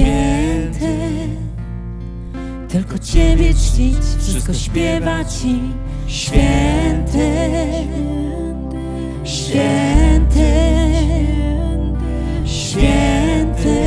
[0.00, 0.96] święty.
[2.68, 5.60] Tylko Ciebie czcić, wszystko śpiewać Ci.
[6.06, 7.48] Święty,
[9.24, 10.52] święty,
[12.44, 13.80] święty.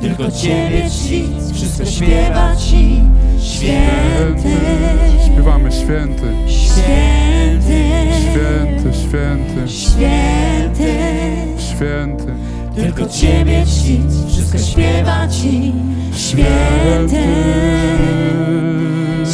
[0.00, 3.02] Tylko Ciebie czcić, wszystko śpiewać Ci.
[3.40, 4.56] Święty,
[5.26, 7.84] Śpiewamy święty, święty,
[8.20, 10.92] święty, święty, święty.
[11.58, 12.32] święty.
[12.76, 15.72] Tylko Ciebie czcić, wszystko śpiewać Ci.
[16.16, 17.22] Święty,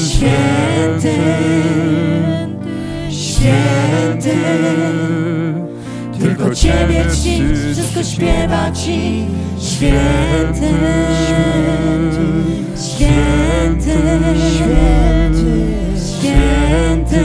[0.06, 1.14] święty,
[3.10, 4.36] święty.
[6.20, 7.42] Tylko Ciebie czcić,
[7.72, 9.24] wszystko śpiewać Ci.
[9.60, 10.68] Święty,
[12.94, 13.96] święty, święty,
[16.10, 17.24] święty.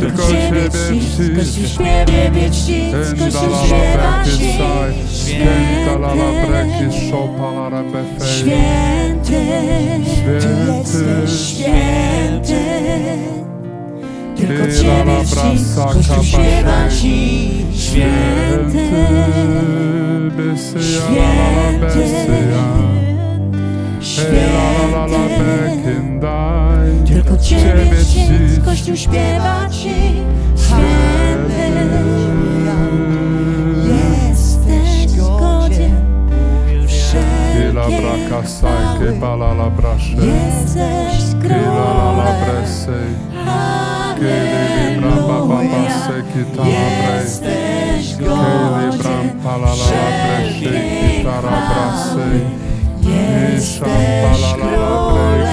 [0.00, 0.73] Tylko Ciebie.
[1.68, 4.58] Śpiewie czcić, Kościół Endalala śpiewa breki ci.
[4.58, 4.92] saj,
[5.42, 8.28] Endalala breki szopalara befej.
[8.38, 9.40] Święty,
[10.14, 11.04] Święty,
[11.44, 12.64] święty.
[14.36, 17.50] Tylko Ty, Ciebie brasa, Kościół śpiewa ci.
[17.74, 18.88] Święty,
[20.80, 22.08] Święty,
[24.00, 24.44] święty.
[27.06, 28.64] Tylko Ciebie czcić.
[28.64, 29.94] Kościół śpiewa ci.
[36.86, 37.72] Wszelkiej
[39.02, 39.12] chwały.
[39.20, 40.16] balala brasze.
[40.16, 41.84] Jesteś królem.
[46.66, 49.40] Jesteś godzien
[51.68, 52.40] brasej.
[53.56, 55.44] Isha Jesteś palala brej,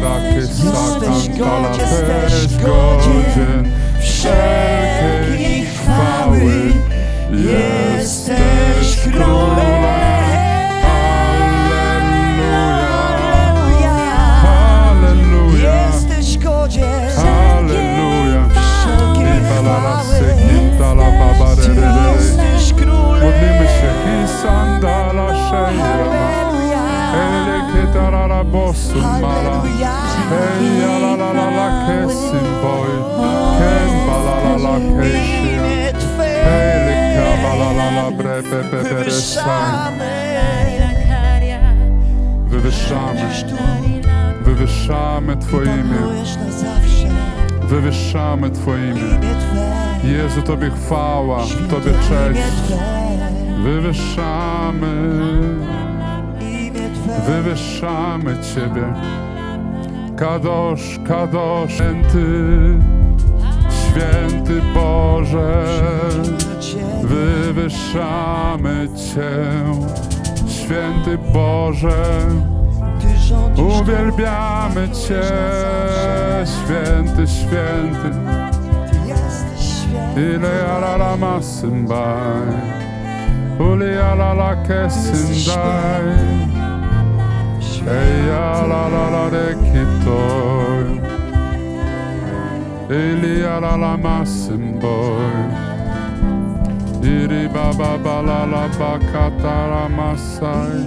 [0.00, 6.52] braki sakantala też godzien wszelkiej chwały.
[7.30, 9.75] Jesteś królem.
[28.36, 29.28] Eleketarara bosumala.
[29.28, 29.96] Halleluja.
[30.30, 32.92] Hej, alalala kesim boy.
[33.58, 35.52] Ken balalala keishia.
[35.52, 39.46] Imię Twe Hej, lika balalala brebe bebere sai.
[42.48, 43.26] wywyższamy.
[43.26, 43.28] Wywyższamy,
[44.44, 46.00] wywyższamy Twoje imię.
[47.62, 49.18] Wywyższamy Twoje imię.
[50.04, 51.38] Jezu, Tobie chwała,
[51.70, 52.40] Tobie cześć.
[53.62, 54.92] Wywyższamy.
[57.26, 58.94] Wywyższamy Ciebie.
[60.16, 62.24] Kadosz, Kadosz, święty,
[63.70, 65.66] święty Boże.
[67.02, 69.30] Wywyższamy Cię,
[70.48, 72.18] święty Boże.
[73.56, 75.22] Uwielbiamy Cię,
[76.44, 78.10] święty, święty.
[80.16, 82.46] Ile alala masymbaj,
[83.58, 84.56] uli alala
[87.86, 90.86] Eia la la la de kitoi
[92.90, 95.44] Elia la la masimboi
[97.02, 100.82] Iri baba bala la bakatara masai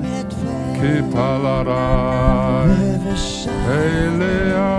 [0.76, 2.70] ki Kipalarai.
[3.80, 4.74] Elia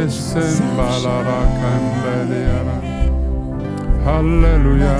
[0.00, 2.91] Esim balara kembeliara
[4.04, 4.96] Halleluja.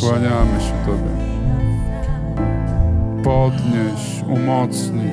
[0.00, 1.14] Kłaniamy się Tobie.
[3.24, 5.12] Podnieś, umocnij.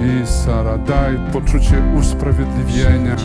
[0.00, 3.16] I Sara, daj poczucie usprawiedliwienia.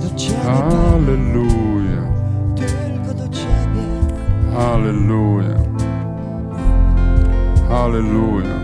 [0.00, 2.02] Do Ciebie, Halleluja.
[4.56, 5.56] Halleluja.
[7.68, 8.56] Halleluja.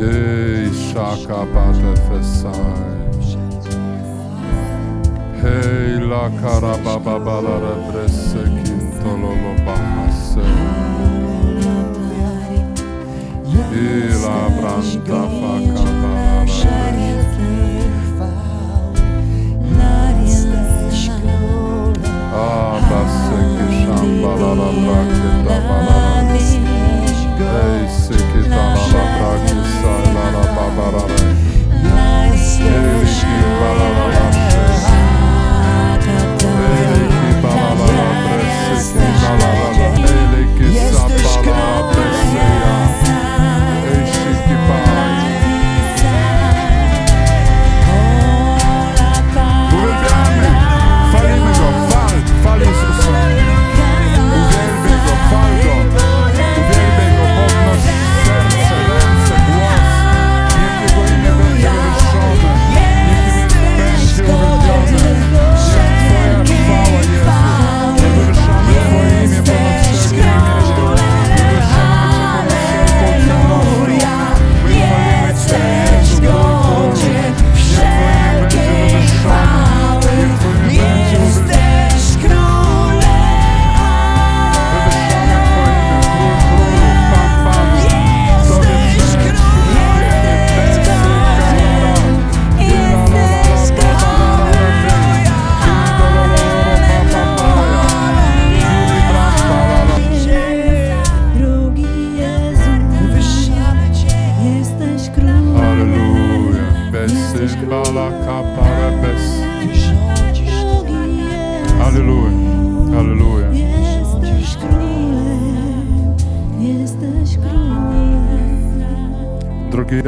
[0.00, 2.93] Ej, szaka bate fesaj.
[5.44, 10.40] Hei la carabababalara bresse quintololo bahasse
[13.72, 16.03] E la branta facata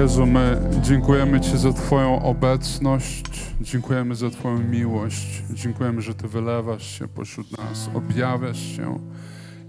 [0.06, 3.24] Jezu, my dziękujemy Ci za Twoją obecność,
[3.60, 8.98] dziękujemy za Twoją miłość, dziękujemy, że Ty wylewasz się pośród nas, objawiasz się.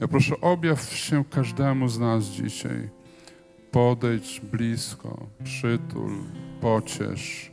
[0.01, 2.89] Ja proszę, objaw się każdemu z nas dzisiaj.
[3.72, 6.18] Podejdź blisko, przytul,
[6.62, 7.51] pociesz,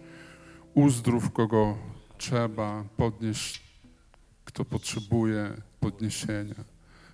[0.74, 1.78] uzdrów kogo
[2.18, 3.62] trzeba, podnieś
[4.44, 6.64] kto potrzebuje podniesienia.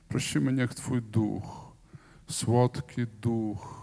[0.08, 1.72] Prosimy, niech Twój duch,
[2.28, 3.79] słodki duch,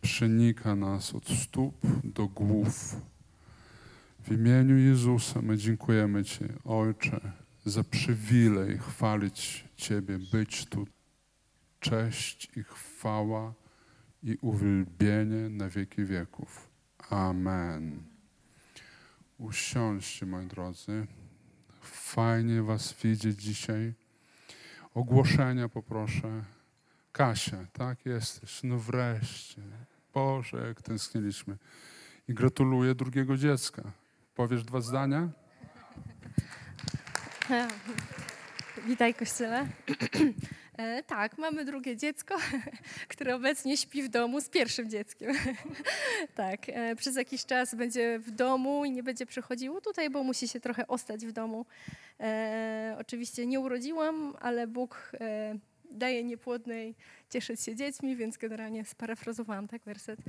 [0.00, 1.74] przenika nas od stóp
[2.04, 2.96] do głów.
[4.22, 7.32] W imieniu Jezusa my dziękujemy Ci, Ojcze,
[7.64, 10.86] za przywilej chwalić Ciebie, być tu.
[11.80, 13.54] Cześć i chwała
[14.22, 16.70] i uwielbienie na wieki wieków.
[17.10, 18.02] Amen.
[19.38, 21.06] Usiądźcie, moi drodzy.
[21.82, 23.94] Fajnie Was widzieć dzisiaj.
[24.94, 26.44] Ogłoszenia poproszę.
[27.18, 28.60] Kasia, tak jesteś.
[28.62, 29.62] No wreszcie.
[30.14, 31.56] Boże, jak tęskniliśmy.
[32.28, 33.82] I gratuluję drugiego dziecka.
[34.34, 35.28] Powiesz dwa zdania?
[38.88, 39.66] Witaj, Kościele.
[40.78, 42.36] E, tak, mamy drugie dziecko,
[43.08, 45.32] które obecnie śpi w domu z pierwszym dzieckiem.
[46.34, 50.48] tak, e, przez jakiś czas będzie w domu i nie będzie przychodziło tutaj, bo musi
[50.48, 51.66] się trochę ostać w domu.
[52.20, 55.54] E, oczywiście nie urodziłam, ale Bóg e,
[55.90, 56.94] daje niepłodnej
[57.30, 60.20] cieszyć się dziećmi, więc generalnie sparafrazowałam tak werset.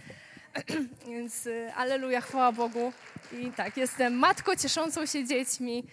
[1.10, 2.94] więc e, aleluja, chwała Bogu.
[3.32, 5.84] I tak, jestem matką cieszącą się dziećmi,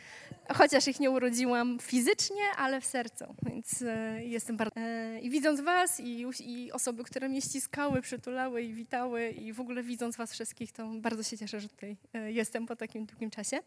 [0.54, 4.80] chociaż ich nie urodziłam fizycznie, ale w sercu, więc e, jestem bardzo...
[4.80, 9.60] E, I widząc was i, i osoby, które mnie ściskały, przytulały i witały i w
[9.60, 13.30] ogóle widząc was wszystkich, to bardzo się cieszę, że tutaj e, jestem po takim długim
[13.30, 13.58] czasie.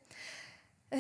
[0.92, 0.98] E,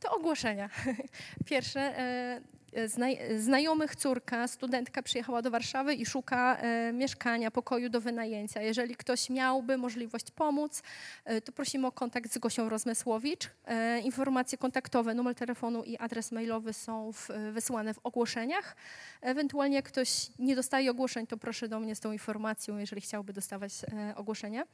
[0.00, 0.70] To ogłoszenia.
[1.50, 2.40] Pierwsze, e,
[2.88, 8.62] zna- znajomych córka, studentka przyjechała do Warszawy i szuka e, mieszkania, pokoju do wynajęcia.
[8.62, 10.82] Jeżeli ktoś miałby możliwość pomóc,
[11.44, 13.50] to prosimy o kontakt z Gosią Rozmysłowicz.
[14.04, 18.76] Informacje kontaktowe, numer telefonu i adres mailowy są w, wysłane w ogłoszeniach.
[19.20, 23.32] Ewentualnie jak ktoś nie dostaje ogłoszeń, to proszę do mnie z tą informacją, jeżeli chciałby
[23.32, 23.72] dostawać
[24.16, 24.64] ogłoszenia.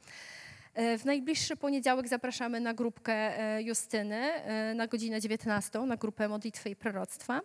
[0.77, 6.27] E, W najbliższy poniedziałek zapraszamy na grupkę e, Justyny e, na godzinę 19, na grupę
[6.27, 7.41] modlitwy i proroctwa.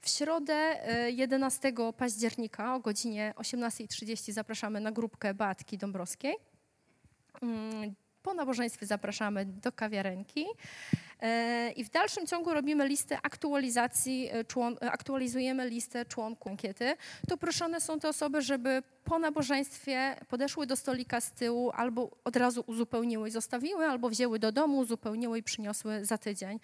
[0.00, 6.34] W środę e, 11 października o godzinie 18.30 zapraszamy na grupkę Beatki Dąbrowskiej.
[8.24, 10.46] Po nabożeństwie zapraszamy do kawiarenki.
[11.20, 14.44] E, I w dalszym ciągu robimy listę aktualizacji, e,
[14.82, 16.96] e, aktualizujemy listę członków ankiety.
[17.28, 22.36] To proszone są te osoby, żeby po nabożeństwie podeszły do stolika z tyłu albo od
[22.36, 26.60] razu uzupełniły i zostawiły, albo wzięły do domu, uzupełniły i przyniosły za tydzień.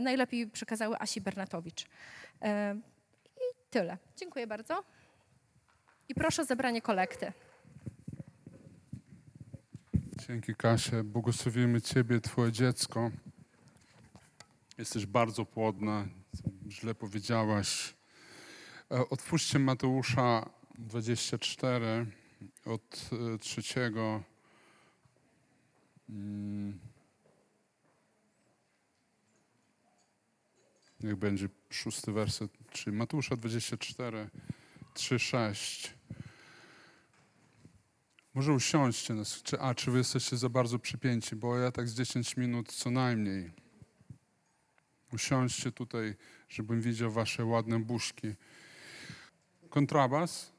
[0.00, 1.84] Najlepiej przekazały Asi Bernatowicz.
[3.36, 3.96] I tyle.
[4.16, 4.84] Dziękuję bardzo.
[6.08, 7.32] I proszę o zebranie kolekty.
[10.28, 11.04] Dzięki Kasie.
[11.04, 13.10] Błogosławimy Ciebie, Twoje dziecko.
[14.78, 16.08] Jesteś bardzo płodna.
[16.68, 17.94] Źle powiedziałaś.
[18.90, 22.06] E, Otwórzcie Mateusza 24
[22.64, 24.22] od e, trzeciego.
[26.08, 26.78] Mm.
[31.00, 34.30] Niech będzie szósty werset, czyli Mateusza 24,
[34.94, 35.94] 3, 6.
[38.36, 41.94] Może usiądźcie, nas, czy, a czy wy jesteście za bardzo przypięci, bo ja tak z
[41.94, 43.52] 10 minut co najmniej.
[45.12, 46.14] Usiądźcie tutaj,
[46.48, 48.34] żebym widział wasze ładne buźki.
[49.70, 50.52] Kontrabas?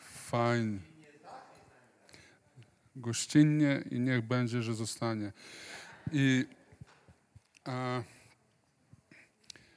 [0.00, 0.78] Fajnie.
[2.96, 5.32] Gościnnie i niech będzie, że zostanie.
[6.12, 6.46] I
[7.68, 8.04] e,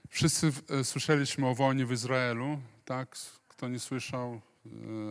[0.09, 3.15] wszyscy w- e, słyszeliśmy o wojnie w Izraelu, tak?
[3.47, 4.41] Kto nie słyszał,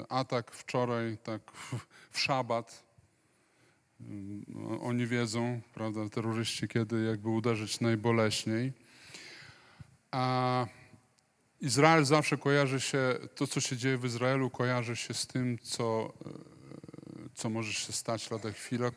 [0.09, 1.87] atak wczoraj, tak w,
[2.19, 2.85] szabat.
[4.49, 8.73] No, Oni wiedzą, prawda, terroryści, kiedy jakby uderzyć najboleśniej.
[10.11, 10.67] A
[11.61, 16.13] Izrael zawsze kojarzy się, to co się dzieje w Izraelu kojarzy się z tym, co,
[16.27, 16.31] e,
[17.35, 18.93] co może się stać lada chwila, e,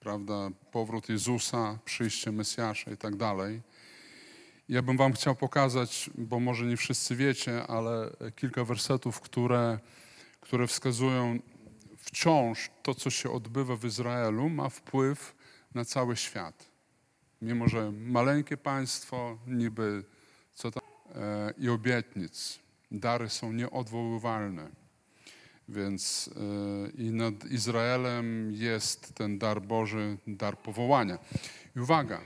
[0.00, 3.62] prawda, powrót Jezusa, przyjście Mesjasza i tak dalej.
[4.68, 9.78] Ja bym wam chciał pokazać, bo może nie wszyscy wiecie, ale kilka wersetów, które,
[10.40, 11.38] które wskazują
[11.96, 15.34] wciąż to, co się odbywa w Izraelu, ma wpływ
[15.74, 16.70] na cały świat.
[17.42, 20.04] Mimo, że maleńkie państwo, niby
[20.54, 20.82] co tam,
[21.14, 22.58] e, i obietnic,
[22.90, 24.70] dary są nieodwoływalne.
[25.68, 31.18] Więc e, i nad Izraelem jest ten dar Boży, dar powołania.
[31.76, 32.20] I uwaga,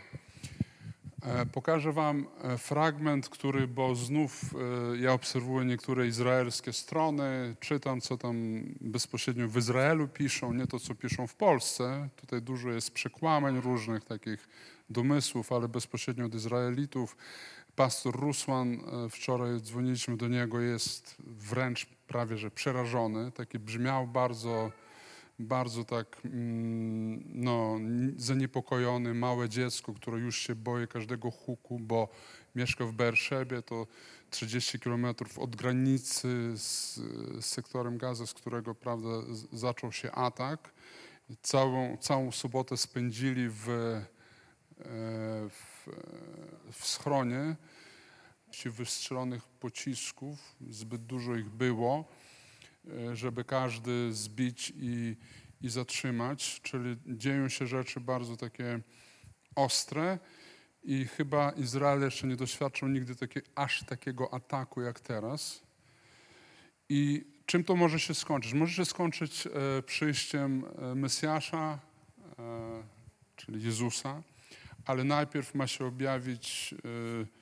[1.53, 4.55] Pokażę Wam e, fragment, który, bo znów
[4.93, 10.81] e, ja obserwuję niektóre izraelskie strony, czytam, co tam bezpośrednio w Izraelu piszą, nie to,
[10.81, 12.09] co piszą w Polsce.
[12.17, 14.49] Tutaj dużo jest przekłamań różnych takich
[14.91, 17.17] domysłów, ale bezpośrednio od Izraelitów.
[17.77, 23.33] Pastor Rusłan, e, wczoraj dzwoniliśmy do niego, jest wręcz prawie że przerażony.
[23.33, 24.73] Taki brzmiał bardzo
[25.41, 27.79] bardzo tak mm, no,
[28.17, 32.09] zaniepokojony, małe dziecko, które już się boi każdego huku, bo
[32.55, 33.87] mieszka w Berszebie, to
[34.31, 39.09] 30 kilometrów od granicy z, z sektorem Gaza, z którego prawda,
[39.53, 40.73] zaczął się atak.
[41.43, 44.05] Całą, całą sobotę spędzili w, e,
[45.49, 45.89] w,
[46.73, 47.57] w schronie.
[48.65, 52.05] Wystrzelonych pocisków, zbyt dużo ich było
[53.13, 55.17] żeby każdy zbić i,
[55.61, 58.81] i zatrzymać, czyli dzieją się rzeczy bardzo takie
[59.55, 60.19] ostre
[60.83, 65.63] i chyba Izrael jeszcze nie doświadczył nigdy takie, aż takiego ataku jak teraz.
[66.89, 68.53] I czym to może się skończyć?
[68.53, 69.51] Może się skończyć e,
[69.83, 71.79] przyjściem e, Mesjasza,
[72.39, 72.83] e,
[73.37, 74.23] czyli Jezusa,
[74.85, 77.40] ale najpierw ma się objawić e,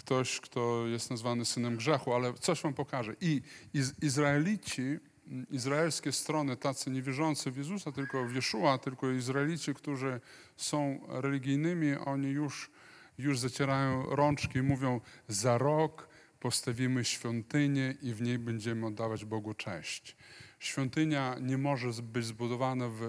[0.00, 3.14] ktoś, kto jest nazwany synem grzechu, ale coś wam pokażę.
[3.20, 3.42] I
[3.74, 10.20] Iz- Izraelici, m, izraelskie strony, tacy niewierzący w Jezusa, tylko w Jeszua, tylko Izraelici, którzy
[10.56, 12.70] są religijnymi, oni już,
[13.18, 16.08] już zacierają rączki i mówią, za rok
[16.40, 20.16] postawimy świątynię i w niej będziemy oddawać Bogu cześć.
[20.58, 23.00] Świątynia nie może być zbudowana w,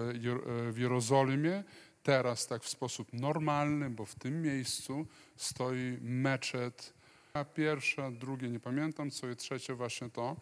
[0.72, 1.64] w Jerozolimie,
[2.02, 5.06] teraz tak w sposób normalny, bo w tym miejscu
[5.42, 6.94] stoi meczet.
[7.34, 10.36] A pierwsza, drugie nie pamiętam, co i trzecie właśnie to.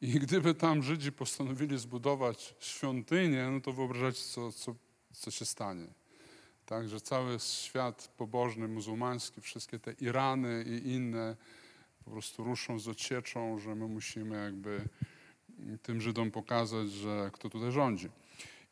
[0.00, 4.74] I gdyby tam Żydzi postanowili zbudować świątynię, no to wyobrażacie, co, co,
[5.12, 5.86] co się stanie.
[6.66, 11.36] Tak, że cały świat pobożny, muzułmański, wszystkie te Irany i inne
[12.04, 14.88] po prostu ruszą z odsieczą, że my musimy jakby
[15.82, 18.08] tym Żydom pokazać, że kto tutaj rządzi.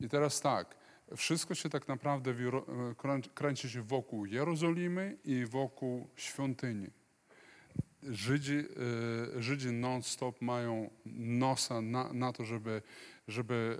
[0.00, 0.79] I teraz tak,
[1.16, 2.34] wszystko się tak naprawdę e,
[2.94, 6.86] krę- kręci się wokół Jerozolimy i wokół świątyni.
[8.02, 8.58] Żydzi,
[9.36, 12.82] e, Żydzi non-stop mają nosa na, na to, żeby,
[13.28, 13.78] żeby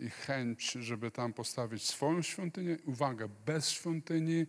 [0.00, 2.76] e, i chęć, żeby tam postawić swoją świątynię.
[2.86, 4.46] Uwaga, bez świątyni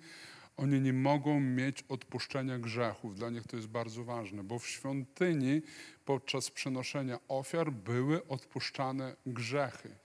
[0.57, 3.15] oni nie mogą mieć odpuszczenia grzechów.
[3.15, 5.61] Dla nich to jest bardzo ważne, bo w świątyni
[6.05, 9.95] podczas przenoszenia ofiar były odpuszczane grzechy.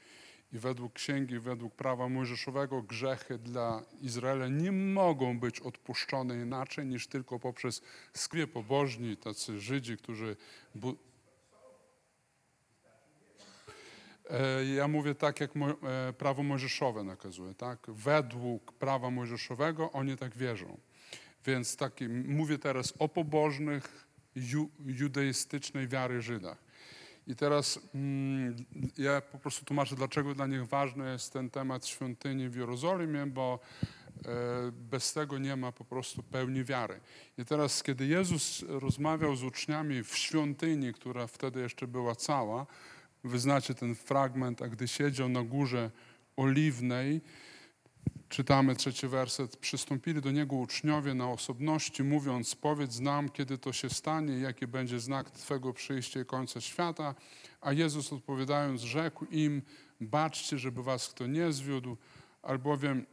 [0.52, 7.06] I według księgi, według prawa mojżeszowego grzechy dla Izraela nie mogą być odpuszczone inaczej niż
[7.06, 7.82] tylko poprzez
[8.14, 10.36] skwie pobożni, tacy Żydzi, którzy.
[10.74, 10.96] Bu-
[14.30, 15.70] E, ja mówię tak, jak mo-
[16.08, 17.54] e, prawo mojżeszowe nakazuje.
[17.54, 17.78] Tak?
[17.88, 20.78] Według prawa mojżeszowego oni tak wierzą.
[21.46, 26.58] Więc taki, mówię teraz o pobożnych ju, judeistycznej wiary Żydach.
[27.30, 28.56] I teraz mm,
[28.98, 33.58] ja po prostu tłumaczę, dlaczego dla nich ważny jest ten temat świątyni w Jerozolimie, bo
[34.24, 37.00] e, bez tego nie ma po prostu pełni wiary.
[37.38, 42.66] I teraz, kiedy Jezus rozmawiał z uczniami w świątyni, która wtedy jeszcze była cała,
[43.24, 45.90] wy znacie ten fragment, a gdy siedział na górze
[46.36, 47.20] oliwnej,
[48.30, 53.90] czytamy trzeci werset, przystąpili do niego uczniowie na osobności, mówiąc, powiedz nam, kiedy to się
[53.90, 57.14] stanie, jaki będzie znak Twego przyjścia i końca świata.
[57.60, 59.62] A Jezus odpowiadając, rzekł im,
[60.00, 61.96] baczcie, żeby was kto nie zwiódł,
[62.42, 63.06] albowiem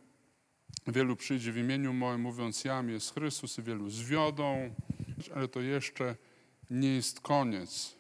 [0.88, 4.76] wielu przyjdzie w imieniu moim, mówiąc, jam jest Chrystus i wielu zwiodą,
[5.36, 6.16] ale to jeszcze
[6.70, 7.96] nie jest koniec.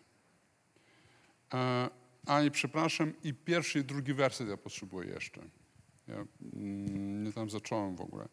[1.54, 1.90] E,
[2.26, 5.57] A i przepraszam, i pierwszy i drugi werset ja potrzebuję jeszcze.
[6.08, 8.28] Ja mm, nie tam zacząłem w ogóle.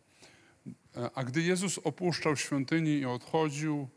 [0.97, 3.89] E, A gdy Jezus opuszczał świątynię i odchodził,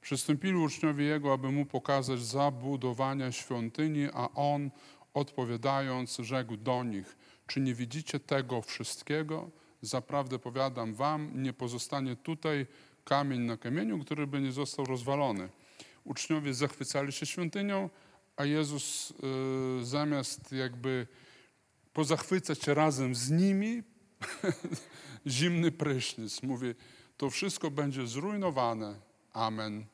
[0.00, 4.70] przystąpili uczniowie Jego, aby Mu pokazać zabudowania świątyni, a On
[5.14, 7.16] odpowiadając rzekł do nich,
[7.46, 9.50] czy nie widzicie tego wszystkiego?
[9.82, 12.66] Zaprawdę powiadam wam, nie pozostanie tutaj
[13.04, 15.48] kamień na kamieniu, który by nie został rozwalony.
[16.04, 17.90] Uczniowie zachwycali się świątynią,
[18.36, 19.10] a Jezus
[19.80, 21.06] y, zamiast jakby
[21.94, 23.82] pozachwycać razem z nimi,
[25.26, 26.42] zimny prysznic.
[26.42, 26.74] Mówi,
[27.16, 29.00] to wszystko będzie zrujnowane.
[29.32, 29.84] Amen.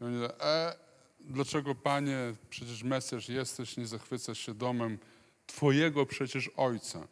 [0.00, 0.76] I oni mówią, e,
[1.20, 2.18] dlaczego Panie,
[2.50, 4.98] przecież Mesjasz jesteś, nie zachwycasz się domem
[5.46, 7.08] Twojego przecież Ojca.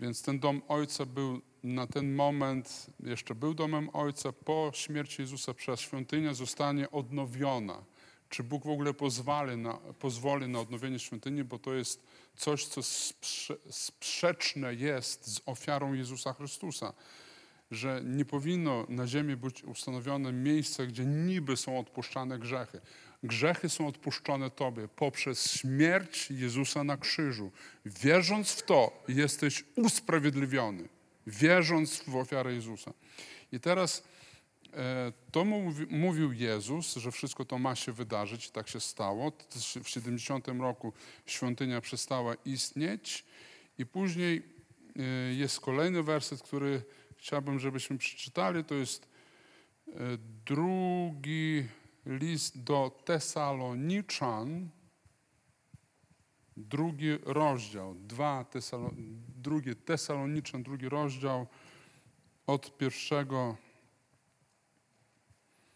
[0.00, 5.54] Więc ten dom Ojca był na ten moment, jeszcze był domem Ojca, po śmierci Jezusa
[5.54, 7.84] przez świątynia zostanie odnowiona.
[8.28, 12.02] Czy Bóg w ogóle pozwoli na, pozwoli na odnowienie świątyni, bo to jest
[12.36, 16.92] coś, co sprze, sprzeczne jest z ofiarą Jezusa Chrystusa.
[17.70, 22.80] że nie powinno na ziemi być ustanowione miejsce, gdzie niby są odpuszczane grzechy.
[23.22, 27.52] Grzechy są odpuszczone Tobie poprzez śmierć Jezusa na krzyżu.
[27.86, 30.88] Wierząc w to, jesteś usprawiedliwiony.
[31.26, 32.92] Wierząc w ofiarę Jezusa.
[33.52, 34.02] I teraz
[34.74, 39.32] e, to mówi, mówił Jezus, że wszystko to ma się wydarzyć, i tak się stało.
[39.82, 40.92] W 70 roku
[41.26, 43.24] świątynia przestała istnieć
[43.78, 44.42] i później
[44.96, 45.02] e,
[45.34, 46.82] jest kolejny werset, który
[47.16, 48.64] chciałbym, żebyśmy przeczytali.
[48.64, 49.08] To jest
[49.88, 49.92] e,
[50.46, 51.64] drugi
[52.06, 54.68] list do Tesaloniczan,
[56.56, 58.90] drugi rozdział, dwa Tesalo,
[59.36, 61.46] drugi Tesaloniczan, drugi rozdział
[62.46, 63.56] od pierwszego.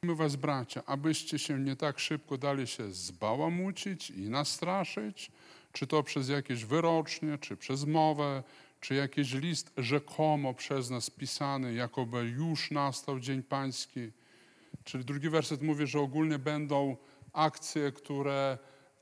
[0.03, 5.31] Was, bracia, abyście się nie tak szybko dali się zbałamucić i nastraszyć,
[5.73, 8.43] czy to przez jakieś wyrocznie, czy przez mowę,
[8.81, 14.11] czy jakiś list rzekomo przez nas pisany, jakoby już nastał Dzień Pański.
[14.85, 16.97] Czyli drugi werset mówi, że ogólnie będą
[17.33, 18.59] akcje, które,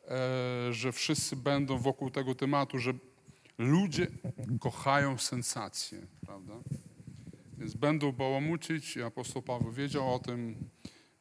[0.09, 2.93] e, że wszyscy będą wokół tego tematu, że
[3.59, 4.07] ludzie
[4.61, 6.55] kochają sensacje, prawda?
[7.59, 10.57] Więc będą bałamucić i apostoł Paweł wiedział o tym,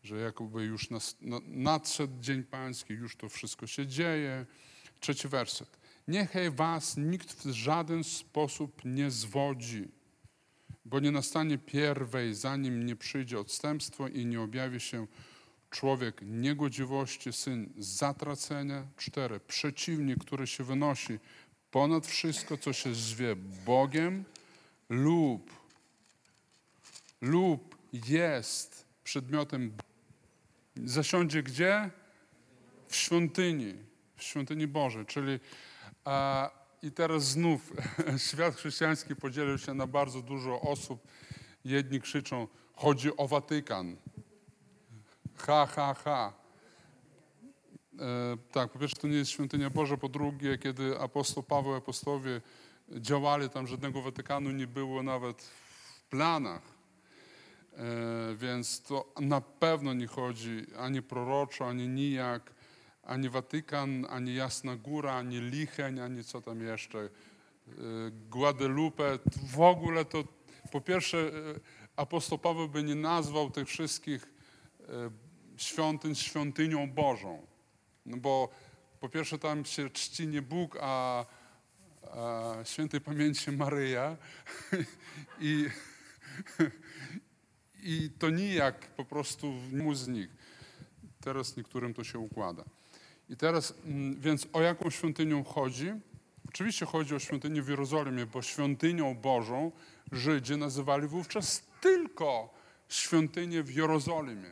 [0.04, 4.46] że jakoby już nas, na, nadszedł Dzień Pański, już to wszystko się dzieje.
[5.00, 5.78] Trzeci werset.
[6.08, 9.88] Niechaj was nikt w żaden sposób nie zwodzi,
[10.86, 15.08] bo nie nastanie pierwej, zanim nie przyjdzie odstępstwo i nie objawi się
[15.70, 18.88] człowiek niegodziwości, syn zatracenia.
[18.98, 19.40] Cztery.
[19.40, 21.20] Przeciwnik, który się wynosi
[21.72, 24.24] ponad wszystko, co się zwie Bogiem
[24.90, 25.67] lub,
[27.22, 29.78] lub jest przedmiotem
[30.86, 31.92] zasiądzie gdzie?
[32.88, 33.74] W świątyni,
[34.16, 35.06] w świątyni Bożej.
[35.06, 35.40] Czyli
[36.06, 36.50] a,
[36.82, 37.74] i teraz znów
[38.30, 41.08] świat chrześcijański podzielił się na bardzo dużo osób.
[41.66, 43.98] Jedni krzyczą, chodzi o Watykan.
[45.38, 46.34] Ha, ha, ha.
[48.00, 52.42] E, tak, po pierwsze to nie jest świątynia Boża, po drugie, kiedy apostoł Paweł apostowie
[52.90, 56.77] działali, tam żadnego Watykanu nie było nawet w planach.
[57.78, 62.54] E, więc to na pewno nie chodzi ani proroczo, ani nijak,
[63.04, 67.10] ani Watykan, ani Jasna Góra, ani Licheń, ani co tam jeszcze, e,
[68.30, 69.20] Guadalupe.
[69.54, 70.24] W ogóle to
[70.72, 71.32] po pierwsze e,
[71.96, 74.34] apostoł Paweł by nie nazwał tych wszystkich
[75.58, 77.48] świątyń świątynią Bożą.
[78.06, 78.50] No bo
[79.00, 81.26] po pierwsze tam się czci nie Bóg, a,
[82.12, 84.18] a świętej pamięci Maryja
[85.42, 85.70] i
[87.88, 90.30] i to nijak po prostu mu z nich.
[91.22, 92.64] Teraz niektórym to się układa.
[93.30, 95.94] I teraz, mm, więc o jaką świątynię chodzi?
[96.50, 99.72] Oczywiście chodzi o świątynię w Jerozolimie, bo świątynią Bożą
[100.12, 102.54] Żydzi nazywali wówczas tylko
[102.90, 104.52] świątynię w Jerozolimie.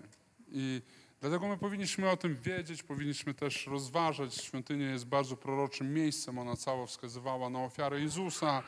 [0.52, 0.82] I
[1.22, 4.36] dlatego my powinniśmy o tym wiedzieć, powinniśmy też rozważać.
[4.36, 8.64] Świątynia jest bardzo proroczym miejscem, ona cała wskazywała na ofiarę Jezusa,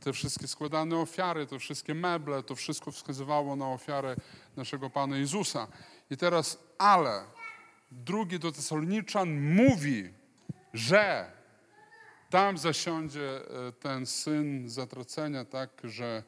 [0.00, 4.16] te wszystkie składane ofiary, te wszystkie meble, to wszystko wskazywało na ofiarę
[4.56, 5.68] naszego Pana Jezusa.
[6.10, 7.24] I teraz, ale
[7.90, 10.10] drugi do Tesaloniczan mówi,
[10.74, 11.32] że
[12.30, 16.22] tam zasiądzie e, ten syn zatracenia, tak, że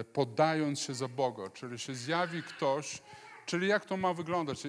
[0.00, 3.02] e, poddając się za Boga, czyli się zjawi ktoś,
[3.46, 4.62] czyli jak to ma wyglądać?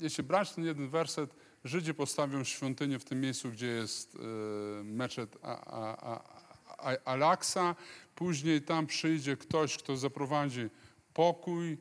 [0.00, 1.34] Jeśli brać ten jeden werset,
[1.64, 4.18] Żydzi postawią świątynię w tym miejscu, gdzie jest e,
[4.84, 5.36] meczet
[7.04, 7.74] Alaksa,
[8.14, 10.68] później tam przyjdzie ktoś, kto zaprowadzi
[11.14, 11.78] pokój,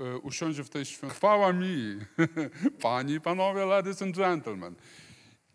[0.00, 1.16] e, usiądzie w tej świątyni.
[1.16, 1.98] Chwała mi,
[2.82, 4.74] panie i panowie, ladies and gentlemen.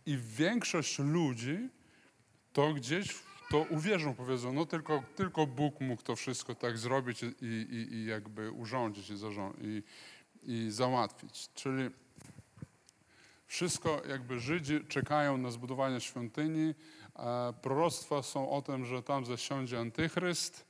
[0.05, 1.69] I większość ludzi
[2.53, 3.15] to gdzieś
[3.51, 8.05] to uwierzą, powiedzą, no tylko, tylko Bóg mógł to wszystko tak zrobić i, i, i
[8.05, 9.13] jakby urządzić i,
[9.61, 9.83] i,
[10.43, 11.49] i załatwić.
[11.55, 11.89] Czyli
[13.47, 16.73] wszystko jakby Żydzi czekają na zbudowanie świątyni,
[17.61, 20.65] Proroctwa są o tym, że tam zasiądzie antychryst.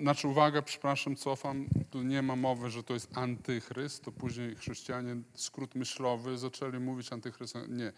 [0.00, 5.16] Znaczy, uwaga, przepraszam, cofam, tu nie ma mowy, że to jest antychryst, to później chrześcijanie,
[5.34, 7.54] skrót myślowy, zaczęli mówić antychryst.
[7.68, 7.92] Nie,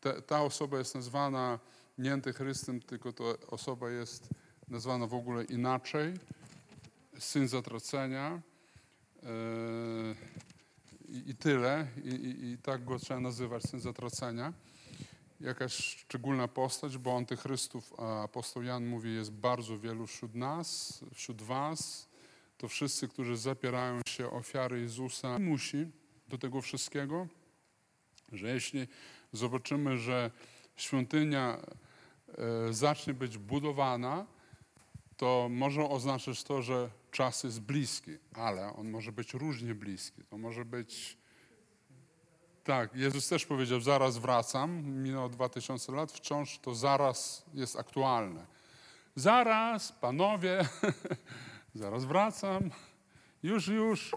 [0.00, 1.58] ta, ta osoba jest nazwana
[1.98, 4.28] nie antychrystem, tylko ta osoba jest
[4.68, 6.14] nazwana w ogóle inaczej,
[7.18, 8.40] syn zatracenia
[9.22, 10.16] yy,
[11.26, 11.86] i tyle.
[12.04, 14.52] I, i, I tak go trzeba nazywać, syn zatracenia
[15.44, 21.42] jakaś szczególna postać, bo antychrystów, a apostoł Jan mówi, jest bardzo wielu wśród nas, wśród
[21.42, 22.08] was.
[22.58, 25.38] To wszyscy, którzy zapierają się ofiary Jezusa.
[25.38, 25.86] Musi
[26.28, 27.26] do tego wszystkiego,
[28.32, 28.88] że jeśli
[29.32, 30.30] zobaczymy, że
[30.76, 34.26] świątynia e, zacznie być budowana,
[35.16, 40.22] to może oznaczać to, że czas jest bliski, ale on może być różnie bliski.
[40.30, 41.23] To może być.
[42.64, 48.46] Tak, Jezus też powiedział, zaraz wracam, minęło 2000 lat, wciąż to zaraz jest aktualne.
[49.16, 50.68] Zaraz, panowie,
[51.74, 52.70] zaraz wracam,
[53.42, 54.12] już, już,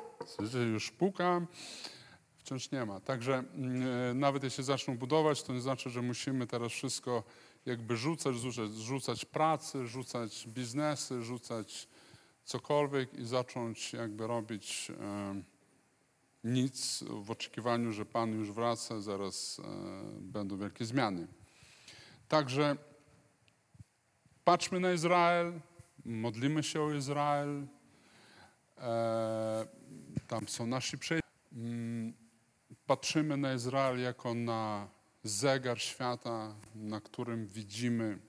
[0.74, 1.48] już pukam,
[2.38, 3.00] wciąż nie ma.
[3.00, 7.24] Także mm, nawet jeśli zaczną budować, to nie znaczy, że musimy teraz wszystko
[7.66, 11.88] jakby rzucać, rzucać, rzucać pracy, rzucać biznesy, rzucać
[12.46, 15.57] cokolwiek i zacząć jakby robić e,
[16.48, 19.64] nic w oczekiwaniu, że Pan już wraca, zaraz e,
[20.22, 21.28] będą wielkie zmiany.
[22.28, 22.78] Także
[24.44, 25.60] patrzmy na Izrael,
[26.06, 27.68] modlimy się o Izrael.
[28.78, 29.68] E,
[30.28, 31.32] tam są nasi przyjaciele.
[31.54, 32.14] Mm,
[32.86, 34.88] patrzymy na Izrael jako na
[35.24, 38.20] zegar świata, na którym widzimy,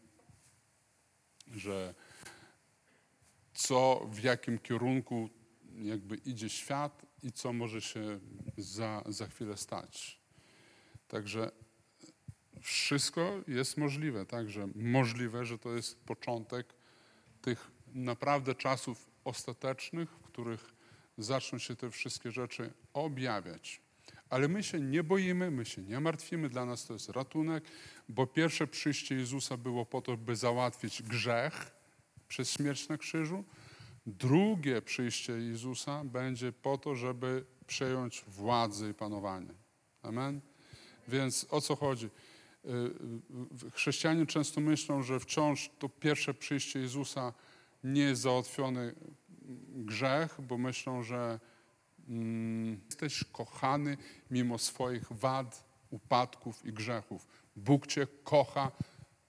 [1.51, 1.95] że
[3.55, 5.29] co, w jakim kierunku
[5.83, 8.21] jakby idzie świat i co może się
[8.57, 10.21] za, za chwilę stać.
[11.09, 11.51] Także
[12.61, 16.75] wszystko jest możliwe, także możliwe, że to jest początek
[17.43, 20.75] tych naprawdę czasów ostatecznych, w których
[21.19, 23.81] zaczną się te wszystkie rzeczy objawiać.
[24.31, 27.65] Ale my się nie boimy, my się nie martwimy, dla nas to jest ratunek,
[28.09, 31.71] bo pierwsze przyjście Jezusa było po to, by załatwić grzech
[32.29, 33.45] przez śmierć na krzyżu.
[34.09, 39.55] Drugie przyjście Jezusa będzie po to, żeby przejąć władzę i panowanie.
[40.03, 40.41] Amen?
[41.09, 42.07] Więc o co chodzi?
[42.07, 42.71] Y,
[43.67, 47.33] y, chrześcijanie często myślą, że wciąż to pierwsze przyjście Jezusa
[47.85, 48.95] nie jest załatwiony
[49.75, 51.41] grzech, bo myślą, że
[52.09, 53.97] mm, jesteś kochany
[54.31, 57.27] mimo swoich wad, upadków i grzechów.
[57.57, 58.71] Bóg Cię kocha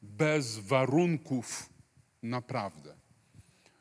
[0.01, 1.69] bez warunków
[2.23, 2.98] naprawdę.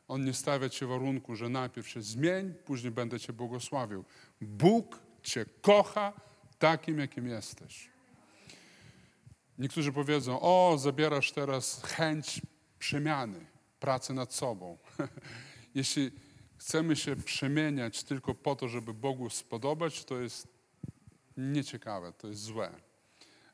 [0.09, 4.05] On nie stawia Cię warunku, że najpierw się zmień, później będę Cię błogosławił.
[4.41, 6.13] Bóg Cię kocha
[6.59, 7.89] takim, jakim jesteś.
[9.57, 12.41] Niektórzy powiedzą, o, zabierasz teraz chęć
[12.79, 13.45] przemiany,
[13.79, 14.77] pracy nad sobą.
[15.75, 16.11] Jeśli
[16.57, 20.47] chcemy się przemieniać tylko po to, żeby Bogu spodobać, to jest
[21.37, 22.71] nieciekawe, to jest złe.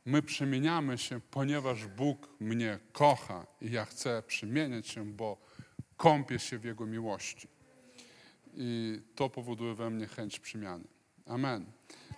[0.06, 5.45] My przemieniamy się, ponieważ Bóg mnie kocha i ja chcę przemieniać się, bo
[5.98, 7.48] kąpię się w Jego miłości.
[8.54, 10.84] I to powoduje we mnie chęć przemiany.
[11.26, 11.66] Amen.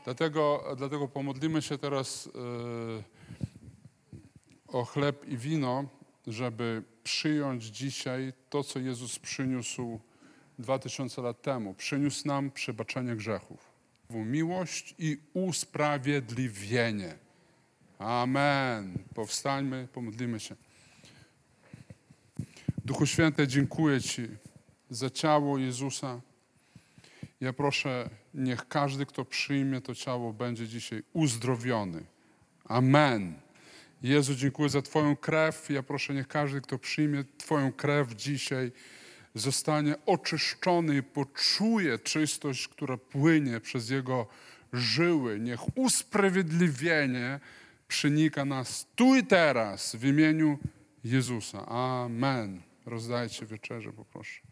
[0.04, 3.04] Dlatego, dlatego pomodlimy się teraz yy,
[4.68, 5.86] o chleb i wino,
[6.28, 10.00] żeby przyjąć dzisiaj to, co Jezus przyniósł
[10.60, 11.74] dwa tysiące lat temu.
[11.74, 13.72] Przyniósł nam przebaczenie grzechów,
[14.10, 17.18] miłość i usprawiedliwienie.
[18.00, 18.98] Amen.
[19.14, 20.56] Powstańmy, pomodlimy się.
[22.88, 24.28] Duchu Święty, dziękuję Ci
[24.90, 26.22] za ciało Jezusa.
[27.42, 32.04] Ja proszę, niech każdy, kto przyjmie to ciało, będzie dzisiaj uzdrowiony.
[32.66, 33.34] Amen.
[34.04, 35.70] Jezu, dziękuję za Twoją krew.
[35.70, 38.72] Ja proszę, niech każdy, kto przyjmie Twoją krew dzisiaj,
[39.36, 44.28] zostanie oczyszczony i poczuje czystość, która płynie przez Jego
[44.74, 45.40] żyły.
[45.40, 47.40] Niech usprawiedliwienie
[47.88, 50.60] przenika nas tu i teraz w imieniu
[51.04, 51.66] Jezusa.
[51.66, 52.67] Amen.
[52.88, 54.47] Rozdajcie wieczerze, poproszę.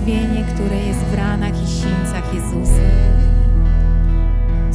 [0.00, 2.82] Za uzdrowienie, które jest w ranach i sińcach Jezusa.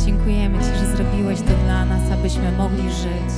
[0.05, 3.33] Dziękujemy Ci, że zrobiłeś to dla nas, abyśmy mogli żyć,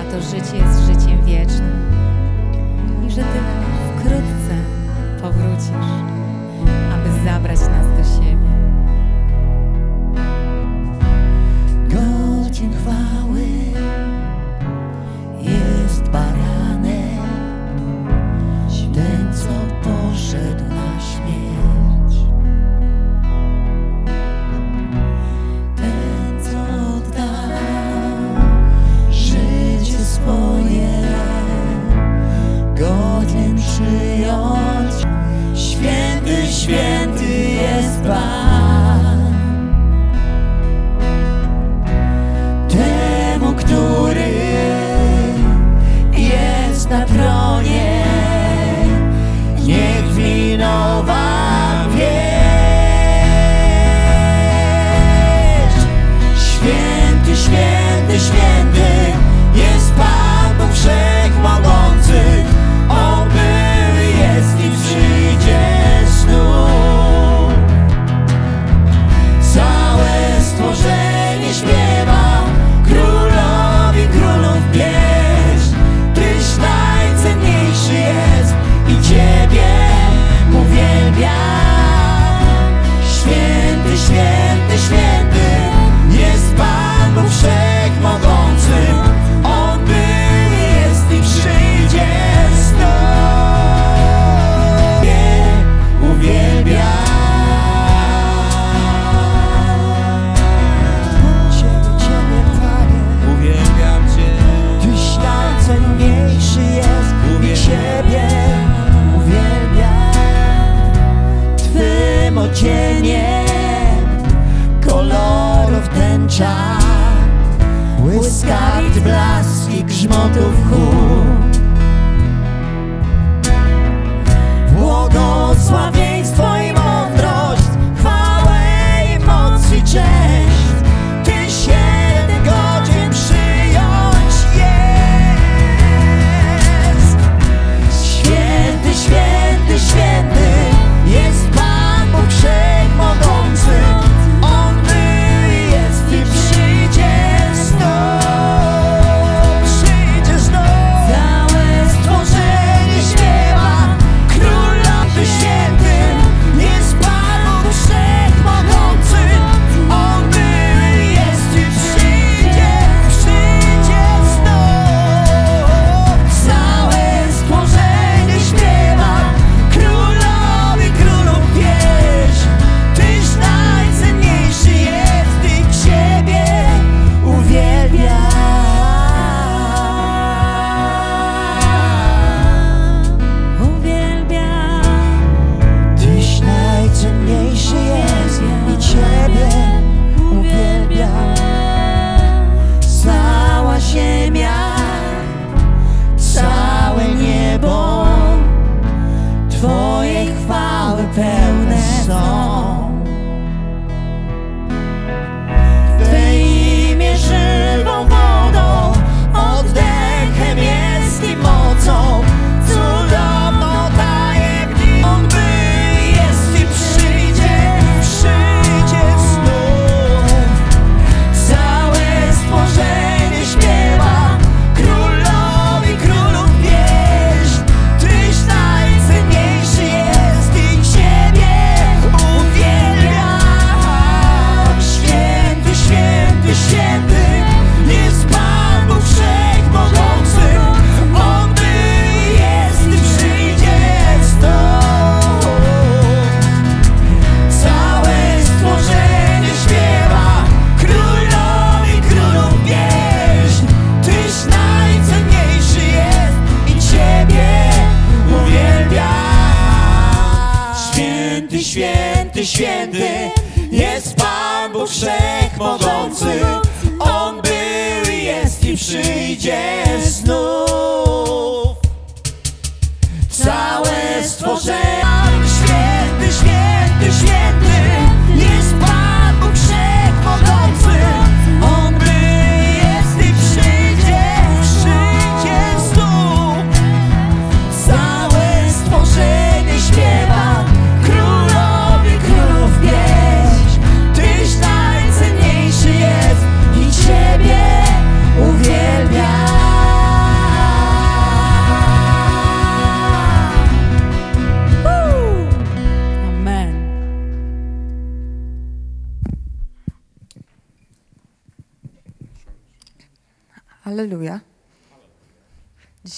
[0.00, 1.82] a to życie jest życiem wiecznym
[3.06, 3.38] i że Ty
[3.96, 4.54] wkrótce
[5.22, 5.90] powrócisz,
[6.94, 8.49] aby zabrać nas do siebie.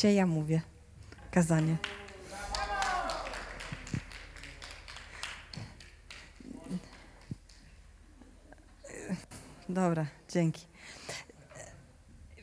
[0.03, 0.61] się ja mówię
[1.31, 1.77] kazanie.
[9.69, 10.67] Dobra, dzięki.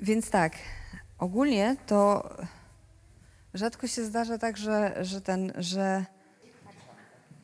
[0.01, 0.53] Więc tak,
[1.17, 2.29] ogólnie to
[3.53, 6.05] rzadko się zdarza tak, że, że ten, że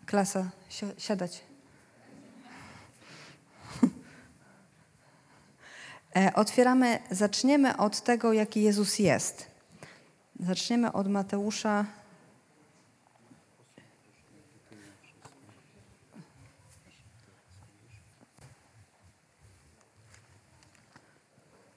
[0.05, 1.43] klasa, si siadać.
[6.15, 9.54] E, otwieramy, zaczniemy od tego, jaki Jezus jest.
[10.39, 11.85] Zaczniemy od Mateusza.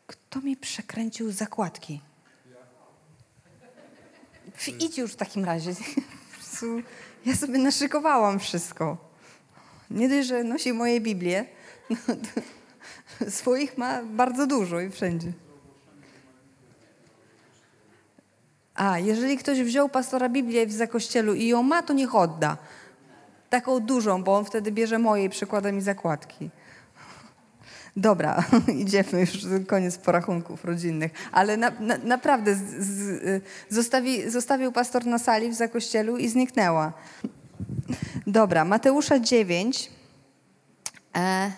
[0.07, 2.01] Kto mi przekręcił zakładki?
[4.81, 5.73] Idź już w takim razie.
[7.27, 8.97] Ja sobie naszykowałam wszystko.
[9.90, 11.44] Nie dość, że nosi moje Biblię,
[11.90, 15.33] no swoich ma bardzo dużo i wszędzie.
[18.79, 22.57] A, jeżeli ktoś wziął pastora Biblię w zakościelu i ją ma, to niech odda.
[23.51, 26.51] Taką dużą, bo on wtedy bierze moje i przekłada mi zakładki.
[27.97, 28.45] Dobra,
[28.83, 29.31] idziemy już,
[29.67, 31.12] koniec porachunków rodzinnych.
[31.33, 36.93] Ale na, na, naprawdę z, z, zostawi, zostawił pastor na sali w zakościelu i zniknęła.
[38.27, 39.91] Dobra, Mateusza 9.
[41.17, 41.53] E,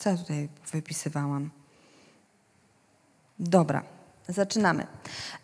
[0.00, 1.50] co ja tutaj wypisywałam?
[3.38, 3.82] Dobra,
[4.28, 4.86] zaczynamy.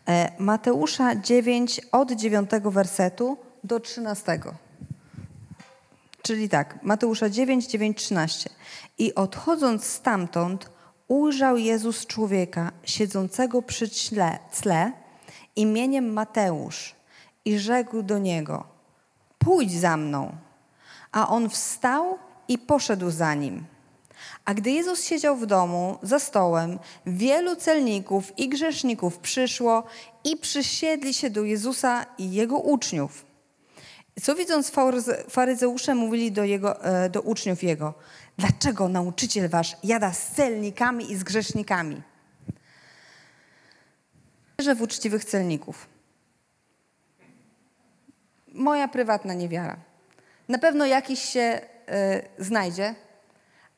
[0.09, 4.41] E, Mateusza 9 od 9 wersetu do 13.
[6.23, 8.51] Czyli tak, Mateusza 9, 9, 13.
[8.99, 10.71] I odchodząc stamtąd,
[11.09, 14.93] ujrzał Jezus człowieka siedzącego przy cle, cle
[15.57, 16.95] imieniem Mateusz
[17.45, 18.65] i rzekł do niego:
[19.39, 20.37] Pójdź za mną.
[21.13, 23.65] A on wstał i poszedł za nim.
[24.45, 29.85] A gdy Jezus siedział w domu, za stołem, wielu celników i grzeszników przyszło
[30.25, 33.27] i przysiedli się do Jezusa i jego uczniów.
[34.23, 37.95] Co widząc faryze- faryzeusze mówili do, jego, e, do uczniów jego,
[38.39, 42.03] dlaczego nauczyciel wasz jada z celnikami i z grzesznikami?
[44.59, 45.87] Wierzę w uczciwych celników.
[48.53, 49.77] Moja prywatna niewiara.
[50.49, 52.95] Na pewno jakiś się e, znajdzie,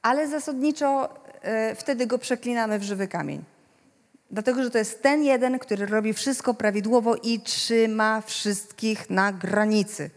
[0.02, 1.08] ale zasadniczo
[1.42, 3.44] e, wtedy go przeklinamy w żywy kamień.
[4.30, 10.11] Dlatego, że to jest ten jeden, który robi wszystko prawidłowo i trzyma wszystkich na granicy.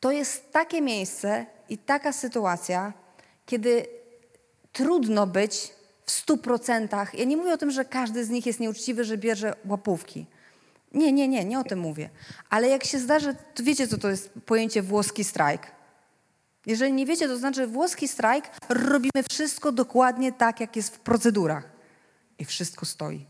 [0.00, 2.92] To jest takie miejsce i taka sytuacja,
[3.46, 3.86] kiedy
[4.72, 5.72] trudno być
[6.06, 7.18] w stu procentach.
[7.18, 10.26] Ja nie mówię o tym, że każdy z nich jest nieuczciwy, że bierze łapówki.
[10.94, 12.10] Nie, nie, nie, nie o tym mówię.
[12.50, 15.73] Ale jak się zdarzy, to wiecie, co to jest pojęcie włoski strajk.
[16.66, 21.64] Jeżeli nie wiecie, to znaczy włoski strajk, robimy wszystko dokładnie tak, jak jest w procedurach.
[22.38, 23.26] I wszystko stoi.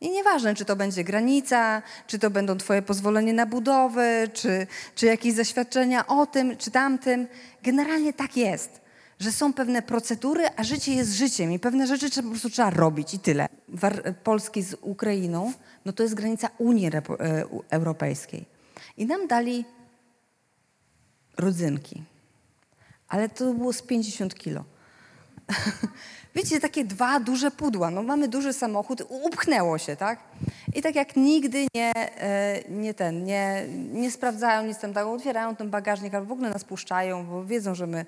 [0.00, 5.06] I nieważne, czy to będzie granica, czy to będą Twoje pozwolenie na budowę, czy, czy
[5.06, 7.26] jakieś zaświadczenia o tym, czy tamtym.
[7.62, 8.80] Generalnie tak jest,
[9.18, 12.70] że są pewne procedury, a życie jest życiem i pewne rzeczy trzeba, po prostu trzeba
[12.70, 13.46] robić i tyle.
[13.68, 15.52] War, Polski z Ukrainą,
[15.84, 17.02] no to jest granica Unii e,
[17.70, 18.44] Europejskiej.
[18.96, 19.64] I nam dali
[21.36, 22.02] rodzynki,
[23.08, 24.64] ale to było z 50 kilo.
[26.34, 27.90] Wiecie, takie dwa duże pudła.
[27.90, 30.18] No mamy duży samochód, upchnęło się, tak?
[30.74, 35.56] I tak jak nigdy nie, e, nie ten, nie, nie sprawdzają nic tam, tak, otwierają
[35.56, 38.06] ten bagażnik albo w ogóle nas puszczają, bo wiedzą, że my,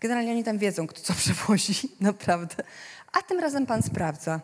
[0.00, 2.64] generalnie oni tam wiedzą, kto co przewozi, naprawdę.
[3.12, 4.40] A tym razem pan sprawdza.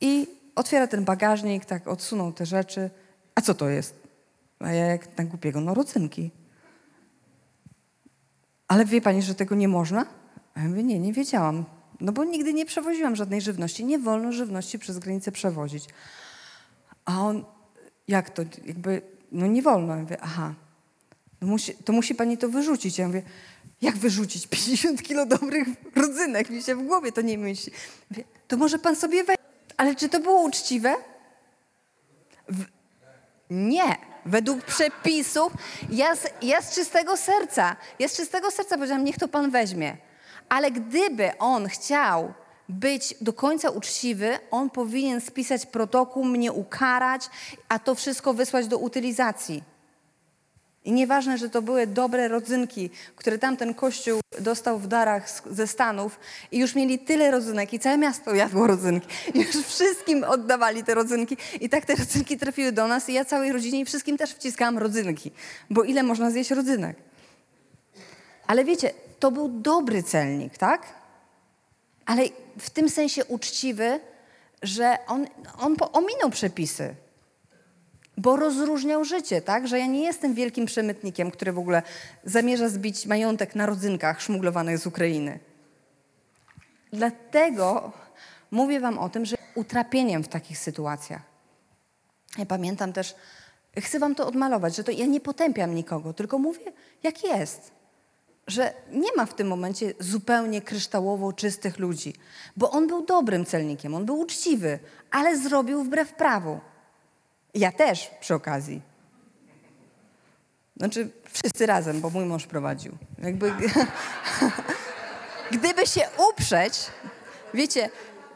[0.00, 2.90] I otwiera ten bagażnik, tak odsunął te rzeczy.
[3.34, 3.94] A co to jest?
[4.58, 6.30] A ja jak na głupiego, no rodzynki.
[8.72, 10.06] Ale wie pani, że tego nie można?
[10.56, 11.64] Ja mówię, nie, nie wiedziałam.
[12.00, 13.84] No bo nigdy nie przewoziłam żadnej żywności.
[13.84, 15.84] Nie wolno żywności przez granicę przewozić.
[17.04, 17.44] A on,
[18.08, 19.02] jak to, jakby,
[19.32, 19.96] no nie wolno.
[19.96, 20.54] Ja mówię, aha,
[21.40, 22.98] no musi, to musi pani to wyrzucić.
[22.98, 23.22] Ja mówię,
[23.82, 24.46] jak wyrzucić?
[24.66, 27.72] 50 kilo dobrych rodzynek mi się w głowie to nie myśli.
[28.10, 29.36] Mówię, to może pan sobie weź.
[29.76, 30.94] Ale czy to było uczciwe?
[33.50, 34.11] Nie.
[34.26, 35.52] Według przepisów,
[35.90, 39.96] ja z, ja z czystego serca, ja z czystego serca powiedziałam, niech to pan weźmie.
[40.48, 42.34] Ale gdyby on chciał
[42.68, 47.30] być do końca uczciwy, on powinien spisać protokół, mnie ukarać,
[47.68, 49.71] a to wszystko wysłać do utylizacji.
[50.84, 56.18] I nieważne, że to były dobre rodzynki, które tamten kościół dostał w darach ze Stanów
[56.52, 59.08] i już mieli tyle rodzynek i całe miasto jadło rodzynki.
[59.34, 63.52] Już wszystkim oddawali te rodzynki i tak te rodzynki trafiły do nas i ja całej
[63.52, 65.30] rodzinie i wszystkim też wciskałam rodzynki,
[65.70, 66.96] bo ile można zjeść rodzynek?
[68.46, 70.82] Ale wiecie, to był dobry celnik, tak?
[72.06, 72.22] Ale
[72.58, 74.00] w tym sensie uczciwy,
[74.62, 75.26] że on,
[75.58, 76.94] on ominął przepisy.
[78.16, 79.68] Bo rozróżniał życie, tak?
[79.68, 81.82] Że ja nie jestem wielkim przemytnikiem, który w ogóle
[82.24, 85.38] zamierza zbić majątek na rodzynkach szmuglowanych z Ukrainy.
[86.92, 87.92] Dlatego
[88.50, 91.22] mówię wam o tym, że utrapieniem w takich sytuacjach.
[92.38, 93.14] Ja pamiętam też,
[93.78, 97.70] chcę wam to odmalować, że to ja nie potępiam nikogo, tylko mówię, jak jest.
[98.46, 102.14] Że nie ma w tym momencie zupełnie kryształowo czystych ludzi,
[102.56, 104.78] bo on był dobrym celnikiem, on był uczciwy,
[105.10, 106.60] ale zrobił wbrew prawu.
[107.54, 108.82] Ja też przy okazji.
[110.76, 112.92] Znaczy wszyscy razem, bo mój mąż prowadził.
[113.18, 113.52] Jakby,
[115.56, 116.00] gdyby się
[116.30, 116.74] uprzeć,
[117.54, 117.90] wiecie,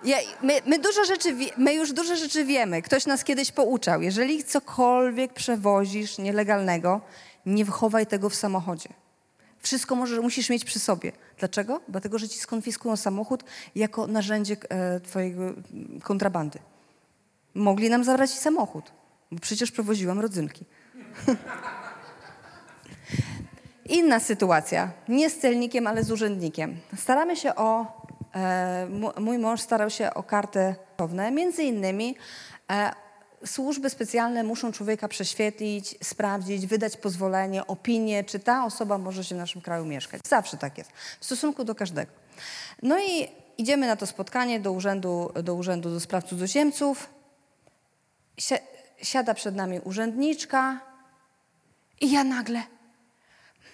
[0.05, 2.83] ja, my, my, dużo rzeczy, my już dużo rzeczy wiemy.
[2.83, 4.03] Ktoś nas kiedyś pouczał.
[4.03, 7.01] Jeżeli cokolwiek przewozisz nielegalnego,
[7.47, 8.89] nie chowaj tego w samochodzie.
[9.59, 11.13] Wszystko może, musisz mieć przy sobie.
[11.39, 11.81] Dlaczego?
[11.89, 13.45] Dlatego, że ci skonfiskują samochód
[13.75, 15.43] jako narzędzie e, twojego
[16.03, 16.59] kontrabandy.
[17.55, 18.93] Mogli nam zabrać samochód,
[19.33, 20.65] bo przecież prowoziłam rodzynki.
[23.89, 26.81] Inna sytuacja, nie z celnikiem, ale z urzędnikiem.
[26.97, 27.87] Staramy się o,
[28.35, 28.89] e,
[29.21, 31.31] mój mąż starał się o kartę prawne.
[31.31, 32.17] Między innymi
[32.71, 32.93] e,
[33.47, 39.39] służby specjalne muszą człowieka prześwietlić, sprawdzić, wydać pozwolenie, opinię, czy ta osoba może się w
[39.39, 40.21] naszym kraju mieszkać.
[40.29, 42.13] Zawsze tak jest, w stosunku do każdego.
[42.83, 47.09] No i idziemy na to spotkanie do urzędu do, urzędu do spraw cudzoziemców.
[48.99, 50.81] Si- siada przed nami urzędniczka
[52.01, 52.63] i ja nagle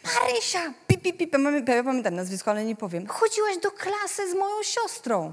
[0.04, 1.34] Marysia, pip, pip, pip,
[1.68, 3.06] ja pamiętam nazwisko, ale nie powiem.
[3.06, 5.32] Chodziłaś do klasy z moją siostrą.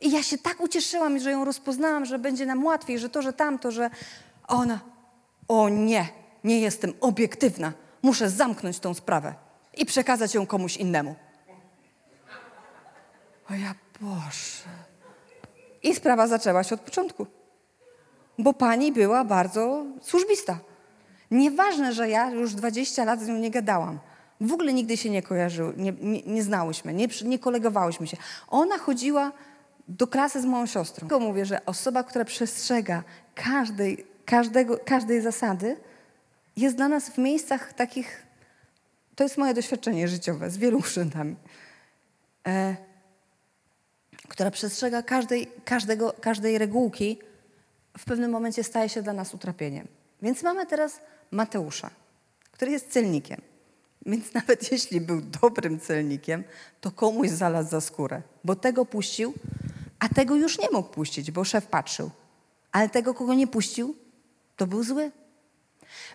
[0.00, 3.32] I ja się tak ucieszyłam, że ją rozpoznałam, że będzie nam łatwiej, że to, że
[3.32, 3.90] tamto, że
[4.48, 4.80] ona.
[5.48, 6.08] O nie,
[6.44, 7.72] nie jestem obiektywna.
[8.02, 9.34] Muszę zamknąć tą sprawę
[9.76, 11.14] i przekazać ją komuś innemu.
[13.50, 14.68] O ja Boże.
[15.82, 17.26] I sprawa zaczęła się od początku.
[18.38, 20.58] Bo pani była bardzo służbista.
[21.30, 23.98] Nieważne, że ja już 20 lat z nią nie gadałam.
[24.40, 28.16] W ogóle nigdy się nie kojarzyły, nie, nie, nie znałyśmy, nie, nie kolegowałyśmy się.
[28.48, 29.32] Ona chodziła
[29.88, 31.00] do klasy z moją siostrą.
[31.00, 33.02] Tylko mówię, że osoba, która przestrzega
[33.34, 35.76] każdej, każdego, każdej zasady,
[36.56, 38.26] jest dla nas w miejscach takich.
[39.16, 41.36] To jest moje doświadczenie życiowe z wielu urzędami.
[42.46, 42.76] E,
[44.28, 47.18] która przestrzega każdej, każdego, każdej regułki,
[47.98, 49.88] w pewnym momencie staje się dla nas utrapieniem.
[50.22, 51.90] Więc mamy teraz Mateusza,
[52.52, 53.40] który jest celnikiem.
[54.06, 56.44] Więc nawet jeśli był dobrym celnikiem,
[56.80, 59.34] to komuś zalazł za skórę, bo tego puścił,
[59.98, 62.10] a tego już nie mógł puścić, bo szef patrzył.
[62.72, 63.96] Ale tego, kogo nie puścił,
[64.56, 65.10] to był zły.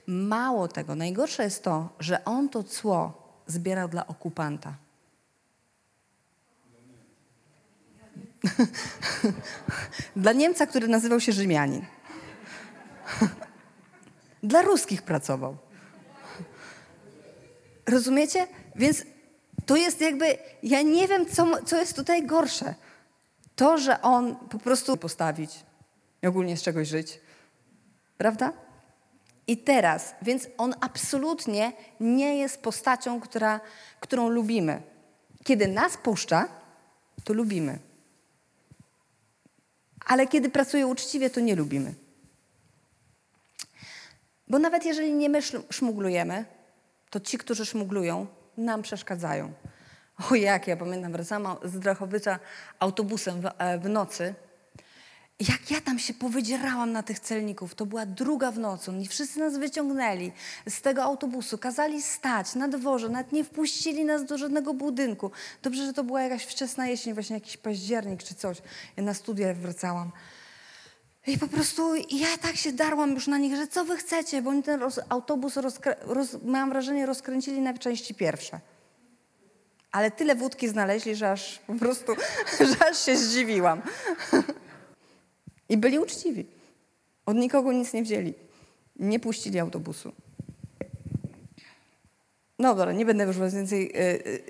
[0.08, 4.76] Mało tego, najgorsze jest to, że on to cło zbierał dla okupanta.
[10.16, 11.86] Dla Niemca, który nazywał się Rzymianin.
[14.44, 15.58] Dla ruskich pracował.
[17.86, 18.48] Rozumiecie?
[18.76, 19.04] Więc
[19.66, 22.76] to jest jakby, ja nie wiem, co, co jest tutaj gorsze.
[23.56, 25.60] To, że on po prostu postawić
[26.24, 27.20] i ogólnie z czegoś żyć.
[28.18, 28.54] Prawda?
[29.48, 33.60] I teraz, więc on absolutnie nie jest postacią, która,
[34.00, 34.82] którą lubimy.
[35.44, 36.48] Kiedy nas puszcza,
[37.24, 37.80] to lubimy.
[40.12, 41.94] Ale kiedy pracuje uczciwie, to nie lubimy.
[44.48, 45.40] Bo nawet jeżeli nie my
[45.70, 46.46] szmuglujemy,
[47.10, 49.54] to ci, którzy szmuglują, nam przeszkadzają.
[50.32, 52.40] O jak, ja pamiętam, wracałam z Drachowicza
[52.80, 54.34] autobusem w, e, w nocy.
[55.50, 59.40] Jak ja tam się powydzierałam na tych celników, to była druga w nocy, oni wszyscy
[59.40, 60.32] nas wyciągnęli
[60.70, 65.32] z tego autobusu, kazali stać na dworze, nawet nie wpuścili nas do żadnego budynku.
[65.64, 68.58] Dobrze, że to była jakaś wczesna jesień, właśnie jakiś październik czy coś.
[68.98, 70.12] Ja na studia wracałam.
[71.28, 74.50] I po prostu ja tak się darłam już na nich, że co wy chcecie, bo
[74.50, 78.60] oni ten roz, autobus, rozkrę, roz, mam wrażenie, rozkręcili na części pierwsze.
[79.92, 82.16] Ale tyle wódki znaleźli, że aż po prostu,
[82.70, 83.82] że aż się zdziwiłam.
[85.72, 86.46] I byli uczciwi.
[87.26, 88.34] Od nikogo nic nie wzięli.
[89.00, 90.12] Nie puścili autobusu.
[92.60, 94.44] No dobra, nie będę już więcej y, y,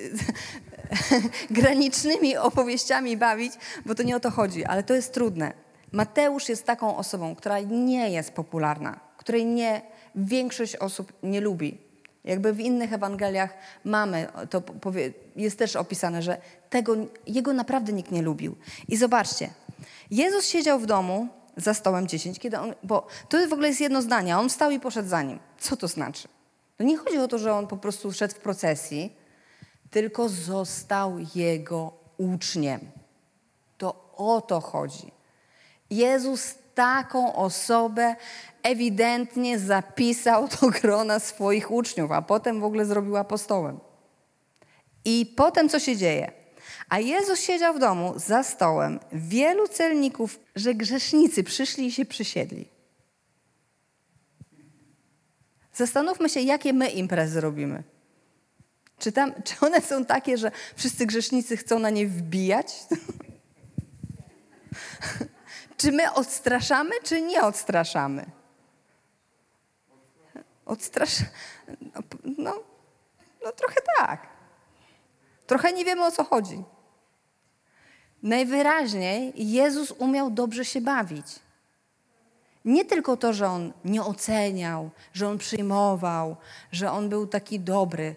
[1.16, 3.54] y, granicznymi opowieściami bawić,
[3.86, 5.54] bo to nie o to chodzi, ale to jest trudne.
[5.92, 9.82] Mateusz jest taką osobą, która nie jest popularna, której nie,
[10.16, 11.78] większość osób nie lubi.
[12.24, 13.54] Jakby w innych Ewangeliach
[13.84, 16.38] mamy, to powie, jest też opisane, że
[16.70, 16.96] tego,
[17.28, 18.56] jego naprawdę nikt nie lubił.
[18.88, 19.50] I zobaczcie,
[20.12, 24.02] Jezus siedział w domu za stołem 10, kiedy on, bo to w ogóle jest jedno
[24.02, 25.40] zdanie, on wstał i poszedł za nim.
[25.60, 26.28] Co to znaczy?
[26.78, 29.16] To nie chodzi o to, że on po prostu szedł w procesji,
[29.92, 32.80] tylko został jego uczniem.
[33.78, 35.12] To o to chodzi.
[35.90, 38.16] Jezus taką osobę
[38.64, 43.80] ewidentnie zapisał do grona swoich uczniów, a potem w ogóle zrobił apostołem.
[45.06, 46.41] I potem co się dzieje?
[46.92, 52.70] A Jezus siedział w domu za stołem, wielu celników, że grzesznicy przyszli i się przysiedli.
[55.74, 57.84] Zastanówmy się, jakie my imprezy robimy.
[59.00, 62.76] Czy, tam, czy one są takie, że wszyscy grzesznicy chcą na nie wbijać?
[65.78, 68.26] czy my odstraszamy, czy nie odstraszamy?
[70.66, 71.18] Odstrasz...
[71.82, 72.02] No,
[72.38, 72.64] no,
[73.44, 74.28] no trochę tak.
[75.48, 76.64] Trochę nie wiemy o co chodzi.
[78.24, 81.26] Najwyraźniej Jezus umiał dobrze się bawić.
[82.66, 86.36] Nie tylko to, że on nie oceniał, że on przyjmował,
[86.72, 88.16] że on był taki dobry,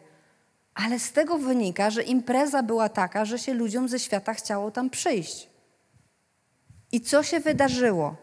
[0.75, 4.91] ale z tego wynika, że impreza była taka, że się ludziom ze świata chciało tam
[4.91, 5.49] przyjść.
[6.93, 8.17] I co się wydarzyło?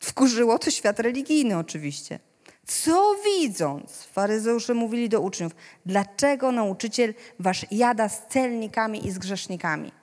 [0.00, 2.18] Wkurzyło to świat religijny oczywiście.
[2.66, 5.52] Co widząc, faryzeusze mówili do uczniów,
[5.86, 10.01] dlaczego nauczyciel wasz jada z celnikami i z grzesznikami?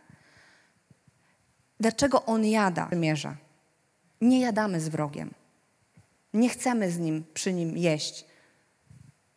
[1.80, 3.38] Dlaczego on jada przymierza?
[4.22, 5.34] Nie jadamy z wrogiem.
[6.34, 8.26] Nie chcemy z nim, przy nim jeść.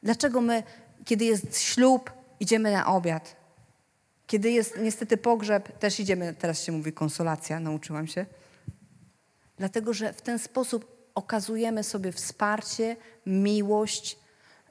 [0.03, 0.63] Dlaczego my,
[1.05, 3.37] kiedy jest ślub, idziemy na obiad?
[4.27, 8.27] Kiedy jest niestety pogrzeb, też idziemy, teraz się mówi konsolacja, nauczyłam się.
[9.57, 14.19] Dlatego, że w ten sposób okazujemy sobie wsparcie, miłość,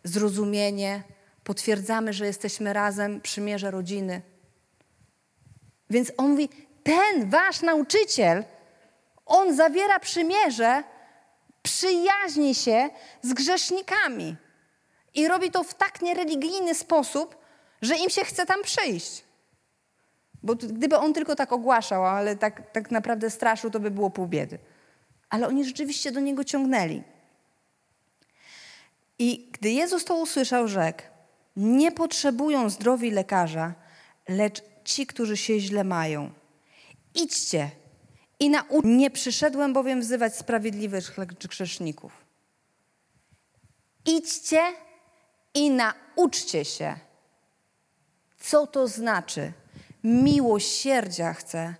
[0.03, 1.03] zrozumienie,
[1.43, 4.21] potwierdzamy, że jesteśmy razem, przymierze rodziny.
[5.89, 6.49] Więc on mówi,
[6.83, 8.43] ten wasz nauczyciel,
[9.25, 10.83] on zawiera przymierze,
[11.61, 12.89] przyjaźni się
[13.21, 14.35] z grzesznikami.
[15.13, 17.35] I robi to w tak niereligijny sposób,
[17.81, 19.23] że im się chce tam przyjść.
[20.43, 24.27] Bo gdyby on tylko tak ogłaszał, ale tak, tak naprawdę straszył, to by było pół
[24.27, 24.59] biedy.
[25.29, 27.03] Ale oni rzeczywiście do niego ciągnęli.
[29.19, 31.03] I gdy Jezus to usłyszał, rzekł:
[31.55, 33.73] Nie potrzebują zdrowi lekarza,
[34.27, 36.40] lecz ci, którzy się źle mają.
[37.15, 37.71] Idźcie
[38.39, 38.87] i nauczcie.
[38.89, 42.25] Nie przyszedłem bowiem wzywać sprawiedliwych, lecz grzeszników.
[44.05, 44.61] Idźcie
[45.53, 46.95] i nauczcie się,
[48.39, 49.53] co to znaczy
[50.03, 51.75] miłosierdzia chcę,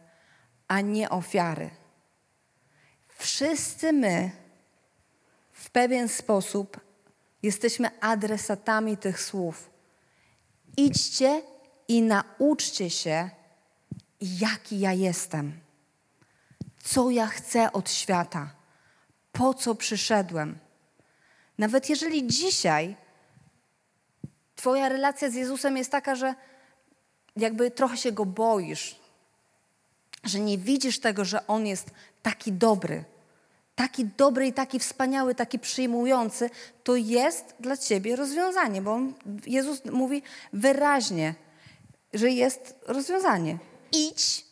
[0.68, 1.70] a nie ofiary.
[3.18, 4.32] Wszyscy my
[5.52, 6.80] w pewien sposób
[7.44, 9.70] jesteśmy adresatami tych słów.
[10.78, 11.42] Idźcie
[11.88, 13.30] i nauczcie się,
[14.22, 15.60] jaki ja jestem,
[16.84, 18.50] co ja chcę od świata,
[19.32, 20.58] po co przyszedłem.
[21.58, 22.96] Nawet jeżeli dzisiaj
[24.62, 26.36] Twoja relacja z Jezusem jest taka, że
[27.38, 28.96] jakby trochę się go boisz,
[30.24, 31.92] że nie widzisz tego, że on jest
[32.22, 33.04] taki dobry,
[33.76, 36.50] taki dobry i taki wspaniały, taki przyjmujący,
[36.84, 39.00] to jest dla ciebie rozwiązanie, bo
[39.48, 40.22] Jezus mówi
[40.54, 41.36] wyraźnie,
[42.14, 43.58] że jest rozwiązanie.
[43.92, 44.46] Idź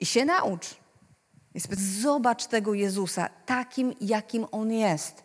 [0.00, 0.66] i się naucz.
[2.02, 5.24] Zobacz tego Jezusa takim, jakim On jest.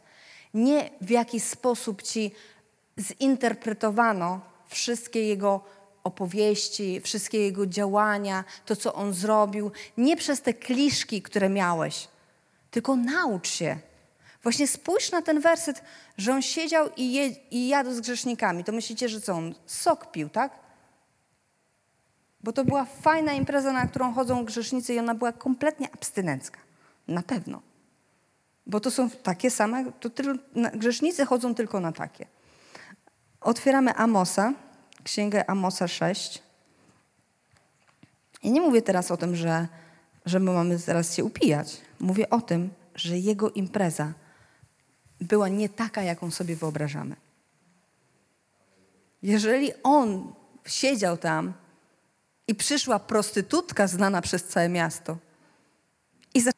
[0.53, 2.31] Nie w jaki sposób ci
[2.99, 5.61] zinterpretowano wszystkie Jego
[6.03, 9.71] opowieści, wszystkie Jego działania, to, co On zrobił.
[9.97, 12.07] Nie przez te kliszki, które miałeś,
[12.71, 13.77] tylko naucz się.
[14.43, 15.83] Właśnie spójrz na ten werset,
[16.17, 18.63] że On siedział i, je, i jadł z grzesznikami.
[18.63, 19.55] To myślicie, że co On?
[19.65, 20.68] Sok pił, tak?
[22.43, 26.59] Bo to była fajna impreza, na którą chodzą grzesznicy i ona była kompletnie abstynencka.
[27.07, 27.61] Na pewno.
[28.67, 30.39] Bo to są takie same, to tyl,
[30.73, 32.25] grzesznicy chodzą tylko na takie.
[33.41, 34.53] Otwieramy Amosa,
[35.03, 36.43] księgę Amosa 6.
[38.43, 39.67] I nie mówię teraz o tym, że,
[40.25, 41.81] że my mamy zaraz się upijać.
[41.99, 44.13] Mówię o tym, że jego impreza
[45.21, 47.15] była nie taka, jaką sobie wyobrażamy.
[49.23, 50.33] Jeżeli on
[50.65, 51.53] siedział tam
[52.49, 55.17] i przyszła prostytutka znana przez całe miasto.
[56.33, 56.51] I za...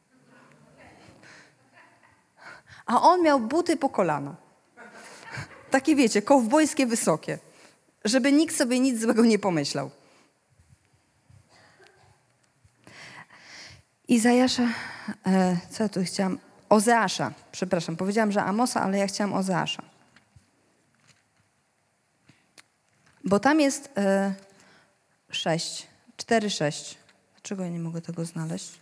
[2.86, 4.36] A on miał buty po kolana.
[5.72, 7.40] Takie wiecie, kowbojskie wysokie.
[8.06, 9.92] Żeby nikt sobie nic złego nie pomyślał.
[14.08, 14.68] Izajasza,
[15.28, 16.38] e, co ja tu chciałam?
[16.70, 19.84] Ozeasza, przepraszam, powiedziałam, że Amosa, ale ja chciałam Ozeasza.
[23.24, 23.90] Bo tam jest...
[23.98, 24.34] E,
[25.32, 26.98] 6, 4, 6.
[27.34, 28.80] Dlaczego ja nie mogę tego znaleźć?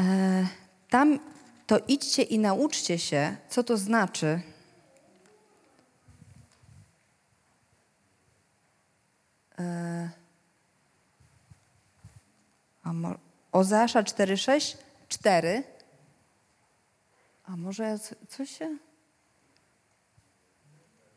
[0.00, 0.46] E,
[0.90, 1.20] tam
[1.66, 4.42] to idźcie i nauczcie się, co to znaczy.
[9.58, 10.10] E,
[13.52, 14.76] Ozeasza 4,6,
[15.08, 15.62] 4.
[17.44, 17.98] A może
[18.28, 18.78] coś się...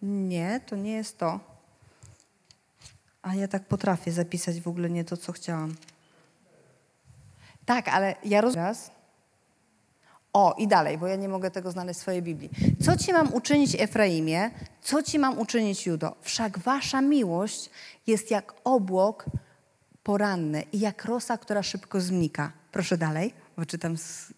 [0.02, 1.51] Nie, to nie jest to.
[3.22, 5.76] A ja tak potrafię zapisać w ogóle nie to, co chciałam.
[7.66, 8.76] Tak, ale ja rozumiem.
[10.34, 12.50] O, i dalej, bo ja nie mogę tego znaleźć w swojej Biblii.
[12.82, 14.52] Co ci mam uczynić, Efraimie?
[14.82, 16.16] Co ci mam uczynić, Judo?
[16.22, 17.70] Wszak wasza miłość
[18.08, 19.26] jest jak obłok
[20.04, 22.52] poranny i jak rosa, która szybko znika.
[22.72, 23.98] Proszę dalej, bo czytam.
[23.98, 24.34] Z...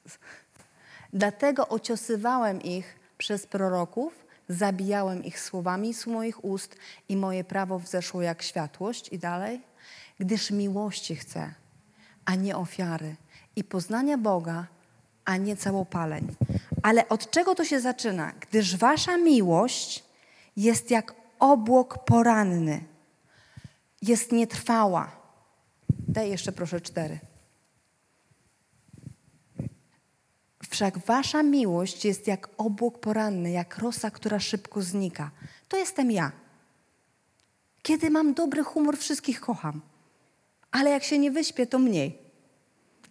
[1.13, 6.75] Dlatego ociosywałem ich przez proroków, zabijałem ich słowami z moich ust
[7.09, 9.09] i moje prawo wzeszło jak światłość.
[9.09, 9.61] I dalej.
[10.19, 11.53] Gdyż miłości chcę,
[12.25, 13.15] a nie ofiary.
[13.55, 14.67] I poznania Boga,
[15.25, 16.35] a nie całopaleń.
[16.83, 18.31] Ale od czego to się zaczyna?
[18.39, 20.03] Gdyż wasza miłość
[20.57, 22.83] jest jak obłok poranny.
[24.01, 25.11] Jest nietrwała.
[26.07, 27.19] Daj jeszcze proszę cztery.
[30.73, 35.31] Wszak wasza miłość jest jak obłok poranny, jak rosa, która szybko znika.
[35.67, 36.31] To jestem ja.
[37.81, 39.81] Kiedy mam dobry humor, wszystkich kocham.
[40.71, 42.17] Ale jak się nie wyśpię, to mniej.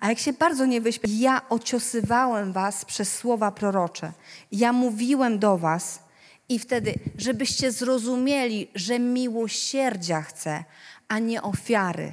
[0.00, 4.12] A jak się bardzo nie wyśpię, ja ociosywałem was przez słowa prorocze.
[4.52, 6.02] Ja mówiłem do was
[6.48, 10.64] i wtedy, żebyście zrozumieli, że miłosierdzia chce,
[11.08, 12.12] a nie ofiary.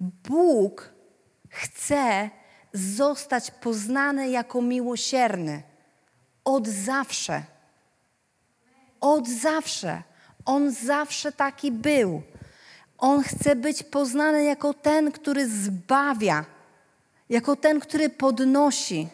[0.00, 0.92] Bóg
[1.48, 2.30] chce
[2.76, 5.62] zostać poznany jako miłosierny.
[6.44, 7.42] Od zawsze.
[9.00, 10.02] Od zawsze.
[10.44, 12.22] On zawsze taki był.
[12.98, 16.44] On chce być poznany jako ten, który zbawia,
[17.28, 19.08] jako ten, który podnosi,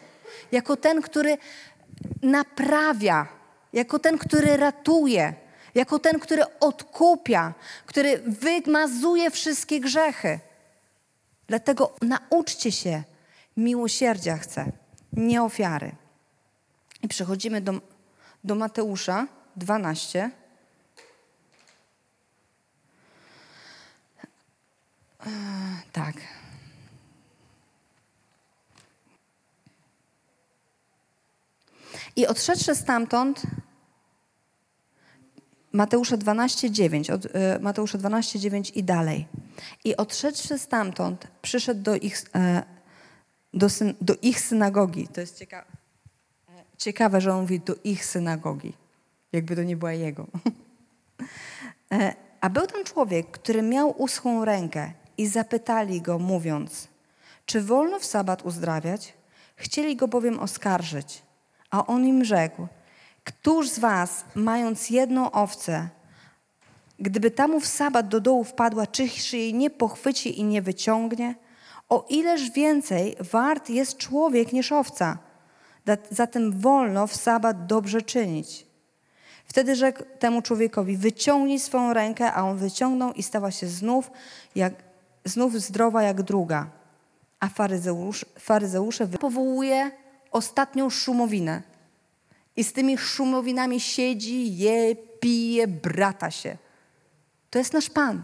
[0.51, 1.37] jako ten, który
[2.21, 3.27] naprawia,
[3.73, 5.33] jako ten, który ratuje,
[5.75, 7.53] jako ten, który odkupia,
[7.85, 10.39] który wymazuje wszystkie grzechy.
[11.47, 13.03] Dlatego nauczcie się,
[13.57, 14.71] miłosierdzia chce,
[15.13, 15.95] nie ofiary.
[17.03, 17.81] I przechodzimy do,
[18.43, 20.31] do Mateusza 12.
[25.91, 26.15] Tak.
[32.15, 33.41] I odszedłszy stamtąd,
[35.71, 37.29] Mateusza 12, 9, od, y,
[37.61, 39.27] Mateusza 12, 9 i dalej.
[39.83, 42.63] I odszedłszy stamtąd, przyszedł do ich, e,
[43.53, 45.07] do, syn, do ich synagogi.
[45.07, 45.71] To jest ciekawe.
[46.77, 48.73] Ciekawe, że on mówi do ich synagogi.
[49.31, 50.27] Jakby to nie była jego.
[51.91, 56.87] E, a był tam człowiek, który miał uschłą rękę i zapytali go, mówiąc,
[57.45, 59.13] czy wolno w sabat uzdrawiać?
[59.55, 61.21] Chcieli go bowiem oskarżyć.
[61.69, 62.67] A on im rzekł,
[63.23, 65.89] któż z was, mając jedną owcę,
[66.99, 71.35] gdyby tamu w sabat do dołu wpadła, czyż jej nie pochwyci i nie wyciągnie?
[71.93, 75.17] O ileż więcej wart jest człowiek niż owca.
[76.11, 78.65] Zatem wolno w sabat dobrze czynić.
[79.45, 84.11] Wtedy rzekł temu człowiekowi, wyciągnij swoją rękę, a on wyciągnął i stała się znów,
[84.55, 84.73] jak,
[85.25, 86.69] znów zdrowa jak druga.
[87.39, 89.91] A faryzeusz, faryzeusze powołuje
[90.31, 91.61] ostatnią szumowinę.
[92.55, 96.57] I z tymi szumowinami siedzi, je, pije, brata się.
[97.49, 98.23] To jest nasz Pan.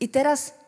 [0.00, 0.59] I teraz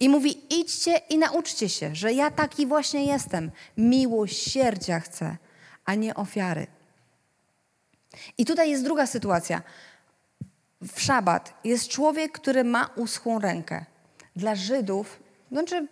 [0.00, 3.50] i mówi: idźcie i nauczcie się, że ja taki właśnie jestem.
[3.76, 5.36] Miłosierdzia chcę,
[5.84, 6.66] a nie ofiary.
[8.38, 9.62] I tutaj jest druga sytuacja.
[10.80, 13.84] W szabat jest człowiek, który ma uschłą rękę.
[14.36, 15.20] Dla Żydów,
[15.52, 15.88] znaczy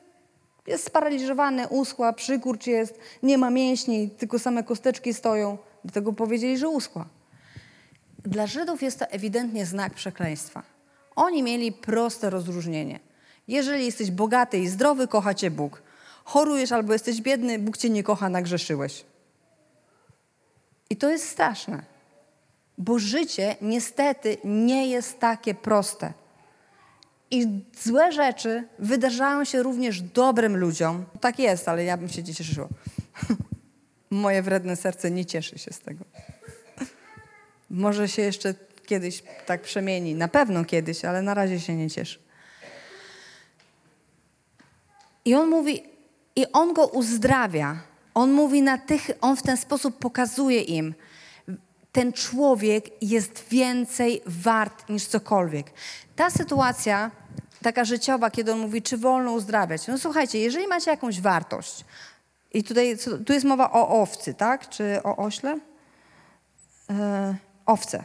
[0.67, 5.59] jest sparaliżowany, uschła, przykurcz jest, nie ma mięśni, tylko same kosteczki stoją.
[5.85, 7.07] Dlatego powiedzieli, że uschła.
[8.19, 10.63] Dla Żydów jest to ewidentnie znak przekleństwa.
[11.17, 13.01] Oni mieli proste rozróżnienie.
[13.49, 15.83] Jeżeli jesteś bogaty i zdrowy, kocha cię Bóg.
[16.25, 19.05] Chorujesz albo jesteś biedny, Bóg cię nie kocha, nagrzeszyłeś.
[20.91, 21.83] I to jest straszne.
[22.79, 26.13] Bo życie niestety nie jest takie proste.
[27.31, 31.05] I złe rzeczy wydarzają się również dobrym ludziom.
[31.21, 32.69] Tak jest, ale ja bym się cieszyła.
[34.11, 36.05] Moje wredne serce nie cieszy się z tego.
[37.71, 38.55] Może się jeszcze
[38.87, 40.15] kiedyś tak przemieni.
[40.15, 42.22] Na pewno kiedyś, ale na razie się nie cieszy.
[45.25, 45.83] I on mówi,
[46.37, 47.77] i on go uzdrawia.
[48.15, 50.95] On mówi na tych, on w ten sposób pokazuje im,
[51.93, 55.73] ten człowiek jest więcej wart niż cokolwiek.
[56.17, 57.11] Ta sytuacja,
[57.63, 59.87] taka życiowa, kiedy on mówi, czy wolno uzdrawiać.
[59.87, 61.85] No słuchajcie, jeżeli macie jakąś wartość,
[62.55, 62.97] i tutaj
[63.27, 64.69] tu jest mowa o owcy, tak?
[64.69, 65.59] Czy o ośle?
[66.91, 68.05] E, owce.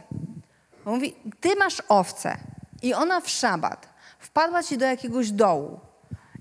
[0.84, 2.36] On mówi, ty masz owcę
[2.82, 3.88] i ona w szabat
[4.18, 5.80] wpadła ci do jakiegoś dołu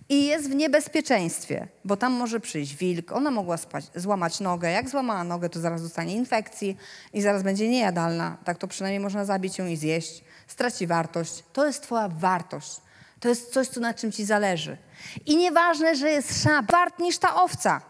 [0.10, 4.72] i jest w niebezpieczeństwie, bo tam może przyjść wilk, ona mogła spać, złamać nogę.
[4.72, 6.78] Jak złamała nogę, to zaraz dostanie infekcji
[7.14, 8.38] i zaraz będzie niejadalna.
[8.43, 10.24] Tak to przynajmniej można zabić ją i zjeść.
[10.47, 11.43] Straci wartość.
[11.53, 12.82] To jest twoja wartość.
[13.20, 14.78] To jest coś, co na czym ci zależy.
[15.26, 17.82] I nieważne, że jest szab wart niż ta owca.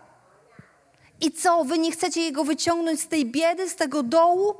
[1.21, 4.55] I co, wy nie chcecie jego wyciągnąć z tej biedy, z tego dołu?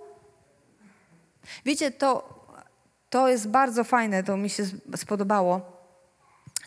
[1.65, 2.29] Wiecie, to,
[3.09, 4.63] to jest bardzo fajne, to mi się
[4.95, 5.76] spodobało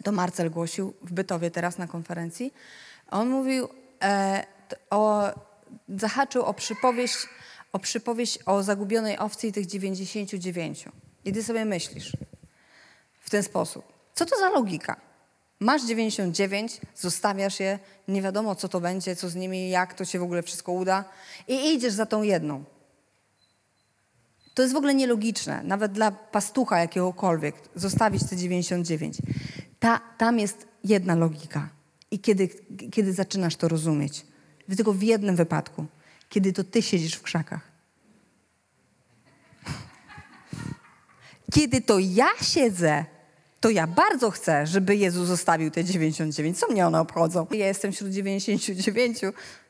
[0.05, 2.55] to Marcel głosił w Bytowie teraz na konferencji.
[3.11, 3.69] On mówił,
[4.03, 4.45] e,
[4.91, 5.31] o,
[5.89, 7.17] zahaczył o przypowieść
[7.73, 10.85] o przypowieść o zagubionej owcy i tych 99.
[11.25, 12.13] I ty sobie myślisz
[13.21, 13.85] w ten sposób.
[14.15, 14.97] Co to za logika?
[15.61, 17.79] Masz 99, zostawiasz je,
[18.09, 21.05] nie wiadomo co to będzie, co z nimi, jak to się w ogóle wszystko uda
[21.49, 22.65] i idziesz za tą jedną.
[24.55, 29.19] To jest w ogóle nielogiczne, nawet dla pastucha jakiegokolwiek, zostawić te 99.
[29.81, 31.69] Ta, tam jest jedna logika.
[32.11, 32.49] I kiedy,
[32.91, 34.27] kiedy zaczynasz to rozumieć?
[34.77, 35.87] Tylko w jednym wypadku,
[36.29, 37.71] kiedy to ty siedzisz w krzakach.
[41.55, 43.05] Kiedy to ja siedzę,
[43.61, 46.59] to ja bardzo chcę, żeby Jezus zostawił te 99.
[46.59, 47.47] Co mnie one obchodzą?
[47.51, 49.19] Ja jestem wśród 99.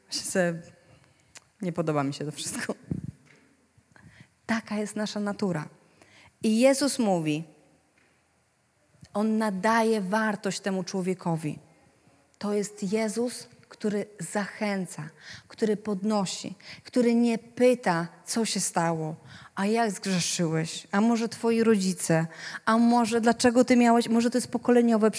[0.08, 0.62] Myślę sobie,
[1.62, 2.74] nie podoba mi się to wszystko.
[4.46, 5.68] Taka jest nasza natura.
[6.42, 7.44] I Jezus mówi,
[9.14, 11.58] On nadaje wartość temu człowiekowi.
[12.38, 15.02] To jest Jezus, który zachęca,
[15.48, 16.54] który podnosi,
[16.84, 19.16] który nie pyta, co się stało,
[19.54, 22.26] a jak zgrzeszyłeś, a może twoi rodzice,
[22.64, 25.11] a może dlaczego ty miałeś, może to jest pokoleniowe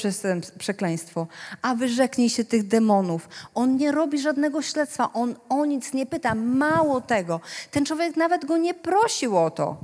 [0.57, 1.27] przekleństwo,
[1.61, 3.29] a wyrzeknij się tych demonów.
[3.55, 6.35] On nie robi żadnego śledztwa, on o nic nie pyta.
[6.35, 9.77] Mało tego, ten człowiek nawet go nie prosił o to.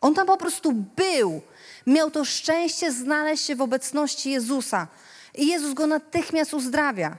[0.00, 1.40] On tam po prostu był.
[1.86, 4.88] Miał to szczęście znaleźć się w obecności Jezusa.
[5.34, 7.16] I Jezus go natychmiast uzdrawia,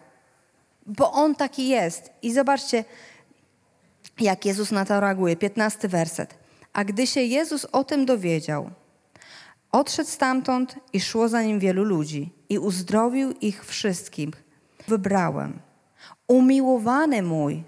[0.85, 2.09] bo on taki jest.
[2.21, 2.83] I zobaczcie,
[4.19, 5.35] jak Jezus na to reaguje.
[5.35, 6.35] 15 werset.
[6.73, 8.69] A gdy się Jezus o tym dowiedział,
[9.71, 14.29] odszedł stamtąd i szło za nim wielu ludzi i uzdrowił ich wszystkich.
[14.87, 15.59] Wybrałem.
[16.27, 17.63] Umiłowany mój,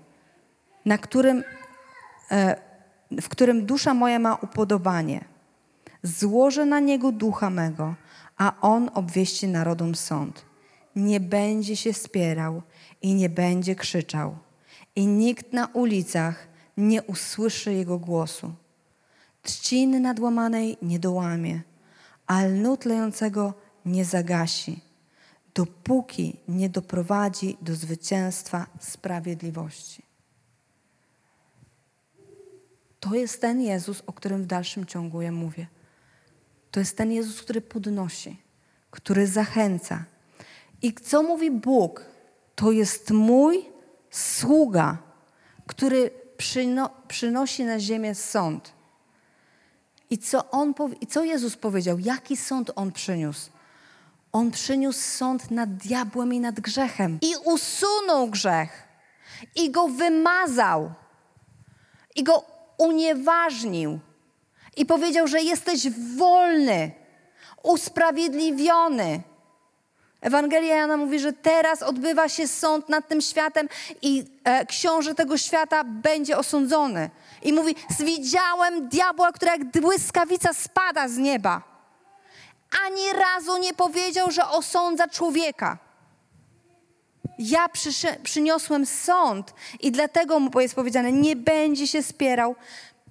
[0.85, 1.43] na którym,
[2.31, 2.55] e,
[3.11, 5.25] w którym dusza moja ma upodobanie.
[6.03, 7.95] Złożę na niego ducha mego,
[8.37, 10.45] a on obwieści narodom sąd.
[10.95, 12.61] Nie będzie się spierał
[13.01, 14.37] i nie będzie krzyczał,
[14.95, 18.53] i nikt na ulicach nie usłyszy jego głosu
[19.47, 21.61] trzciny nadłamanej nie dołamie,
[22.27, 23.53] a lnu tlejącego
[23.85, 24.79] nie zagasi,
[25.55, 30.03] dopóki nie doprowadzi do zwycięstwa sprawiedliwości.
[32.99, 35.67] To jest ten Jezus, o którym w dalszym ciągu ja mówię.
[36.77, 38.37] To jest ten Jezus, który podnosi,
[38.91, 40.03] który zachęca.
[40.81, 42.05] I co mówi Bóg?
[42.55, 43.65] To jest mój
[44.11, 44.97] sługa,
[45.67, 48.73] który przyno, przynosi na ziemię sąd.
[50.09, 51.99] I co, on, I co Jezus powiedział?
[51.99, 53.49] Jaki sąd On przyniósł?
[54.31, 57.19] On przyniósł sąd nad diabłem i nad grzechem.
[57.21, 58.87] I usunął grzech.
[59.55, 60.93] I go wymazał.
[62.15, 62.45] I go
[62.77, 63.99] unieważnił.
[64.77, 66.91] I powiedział, że jesteś wolny,
[67.63, 69.21] usprawiedliwiony.
[70.21, 73.69] Ewangelia Jana mówi, że teraz odbywa się sąd nad tym światem
[74.01, 77.09] i e, książę tego świata będzie osądzony.
[77.41, 81.61] I mówi, widziałem diabła, który jak błyskawica spada z nieba.
[82.85, 85.77] Ani razu nie powiedział, że osądza człowieka.
[87.39, 87.69] Ja
[88.23, 92.55] przyniosłem sąd i dlatego mu jest powiedziane, nie będzie się spierał,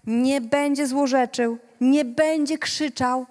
[0.06, 3.26] nie będzie złorzeczył, nie będzie krzyczał.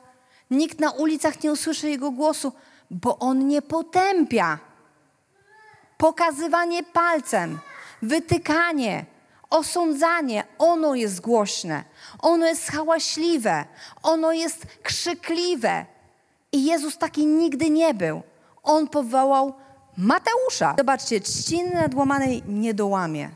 [0.51, 2.51] Nikt na ulicach nie usłyszy jego głosu,
[2.91, 4.59] bo on nie potępia.
[5.97, 7.59] Pokazywanie palcem,
[8.01, 9.05] wytykanie,
[9.49, 11.84] osądzanie, ono jest głośne,
[12.19, 13.65] ono jest hałaśliwe,
[14.03, 15.86] ono jest krzykliwe.
[16.51, 18.21] I Jezus taki nigdy nie był.
[18.63, 19.53] On powołał
[19.97, 20.76] Mateusza.
[20.78, 23.30] Zobaczcie, trzciny nadłamanej nie dołamie.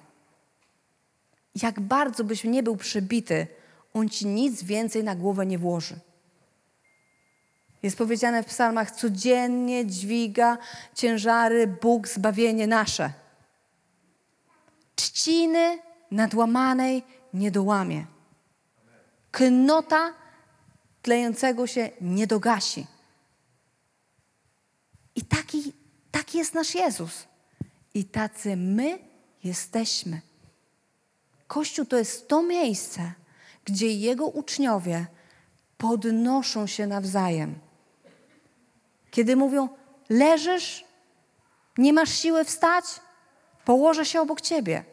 [1.56, 3.48] Jak bardzo byś nie był przybity,
[3.94, 6.00] on ci nic więcej na głowę nie włoży.
[7.84, 10.58] Jest powiedziane w psalmach, codziennie dźwiga
[10.96, 13.14] ciężary Bóg zbawienie nasze.
[14.96, 15.80] Trzciny
[16.12, 18.06] nadłamanej nie dołamie.
[19.32, 20.14] Knota
[21.02, 22.88] tlejącego się nie dogasi.
[25.16, 25.74] I taki,
[26.12, 27.28] taki jest nasz Jezus.
[27.94, 29.00] I tacy my
[29.44, 30.22] jesteśmy.
[31.50, 33.12] Kościół to jest to miejsce,
[33.66, 35.06] gdzie Jego uczniowie
[35.78, 37.60] podnoszą się nawzajem.
[39.12, 39.70] Kiedy mówią,
[40.10, 40.86] leżysz,
[41.78, 42.86] nie masz siły wstać,
[43.66, 44.84] położę się obok ciebie.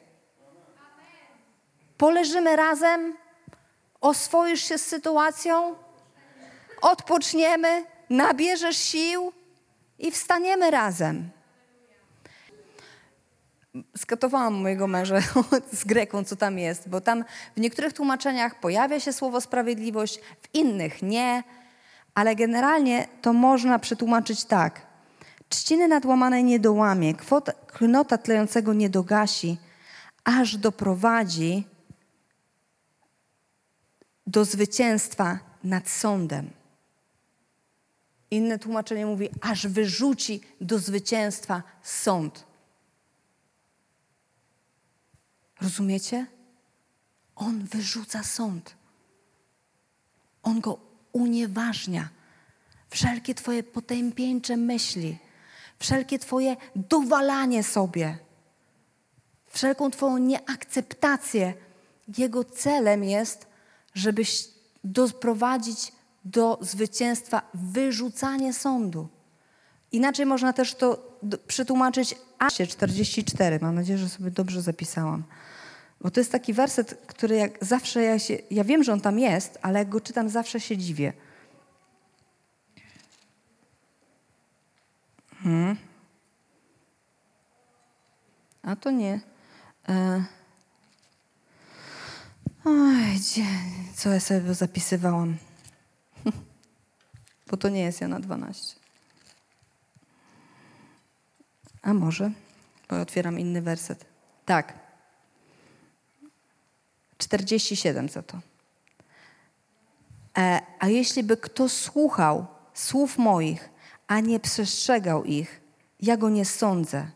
[1.98, 3.16] Poleżymy razem,
[4.00, 5.74] oswoisz się z sytuacją,
[6.82, 9.32] odpoczniemy, nabierzesz sił
[9.98, 11.30] i wstaniemy razem.
[13.96, 15.20] Skatowałam mojego męża
[15.72, 17.24] z Greką, co tam jest, bo tam
[17.56, 21.42] w niektórych tłumaczeniach pojawia się słowo sprawiedliwość, w innych nie,
[22.14, 24.86] ale generalnie to można przetłumaczyć tak.
[25.48, 27.14] Trzciny nadłamanej nie dołamie,
[27.66, 29.58] knota tlejącego nie dogasi,
[30.24, 31.64] aż doprowadzi
[34.26, 36.50] do zwycięstwa nad sądem.
[38.30, 42.44] Inne tłumaczenie mówi, aż wyrzuci do zwycięstwa sąd.
[45.60, 46.26] Rozumiecie?
[47.36, 48.74] On wyrzuca sąd.
[50.42, 50.78] On go
[51.12, 52.08] unieważnia.
[52.90, 55.18] Wszelkie Twoje potępieńcze myśli,
[55.78, 58.18] wszelkie Twoje dowalanie sobie,
[59.48, 61.54] wszelką Twoją nieakceptację.
[62.18, 63.46] Jego celem jest,
[63.94, 64.48] żebyś
[64.84, 65.92] doprowadzić
[66.24, 69.08] do zwycięstwa wyrzucanie sądu.
[69.92, 73.58] Inaczej można też to przetłumaczyć Asie 44.
[73.62, 75.24] Mam nadzieję, że sobie dobrze zapisałam.
[76.00, 79.18] Bo to jest taki werset, który jak zawsze ja się, ja wiem, że on tam
[79.18, 81.12] jest, ale jak go czytam, zawsze się dziwię.
[85.42, 85.76] Hmm.
[88.62, 89.20] A to nie.
[89.88, 90.24] E...
[92.64, 93.18] Oj,
[93.94, 95.36] co ja sobie zapisywałam?
[97.50, 98.76] Bo to nie jest Jana 12.
[101.82, 102.30] A może?
[102.88, 104.04] Bo otwieram inny werset.
[104.44, 104.85] Tak.
[107.18, 108.40] 47 za to.
[110.38, 113.70] E, a jeśli by kto słuchał słów moich,
[114.06, 115.60] a nie przestrzegał ich,
[116.00, 117.06] ja go nie sądzę.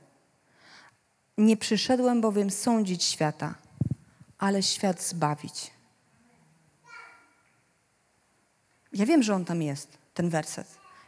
[1.38, 3.54] Nie przyszedłem bowiem sądzić świata,
[4.38, 5.70] ale świat zbawić.
[8.92, 10.66] Ja wiem, że on tam jest, ten werset.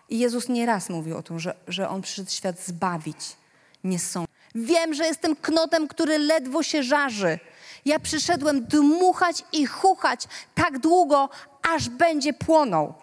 [0.08, 3.36] I Jezus nieraz mówił o tym, że, że on przyszedł świat zbawić,
[3.84, 4.32] nie sądzić.
[4.54, 7.38] Wiem, że jestem knotem, który ledwo się żarzy.
[7.84, 11.28] Ja przyszedłem dmuchać i chuchać tak długo,
[11.74, 12.94] aż będzie płonął.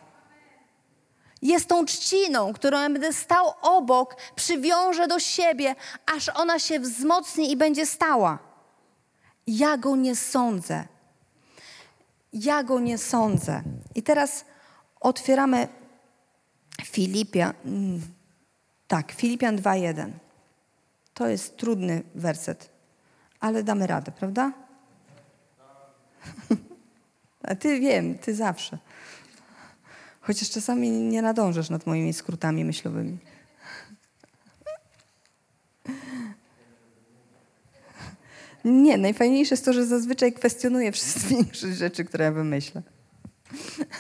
[1.42, 5.76] Jest tą trzciną, którą ja będę stał obok, przywiążę do siebie,
[6.16, 8.40] aż ona się wzmocni i będzie stała.
[9.48, 10.88] Ja go nie sądzę.
[12.34, 13.62] Ja go nie sądzę.
[13.96, 14.46] I teraz
[15.00, 15.68] otwieramy
[16.86, 17.54] Filipia.
[17.66, 18.02] mm,
[18.88, 20.12] Tak, Filipian 2:1.
[21.14, 22.70] To jest trudny werset,
[23.40, 24.52] ale damy radę, prawda?
[27.50, 28.78] A ty wiem, ty zawsze.
[30.22, 33.18] Chociaż czasami nie nadążysz nad moimi skrótami myślowymi.
[38.66, 42.82] Nie, najfajniejsze jest to, że zazwyczaj kwestionuję wszystkie większość rzeczy, które ja wymyślę.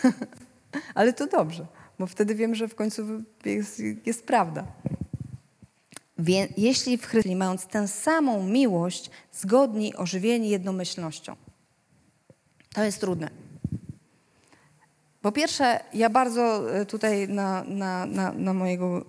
[0.95, 1.67] Ale to dobrze,
[1.99, 3.03] bo wtedy wiem, że w końcu
[3.45, 4.67] jest, jest prawda.
[6.57, 11.35] Jeśli w Chrystusie, mając tę samą miłość, zgodni, ożywieni jednomyślnością.
[12.73, 13.29] To jest trudne.
[15.21, 19.05] Po pierwsze, ja bardzo e, tutaj na, na, na, na mojego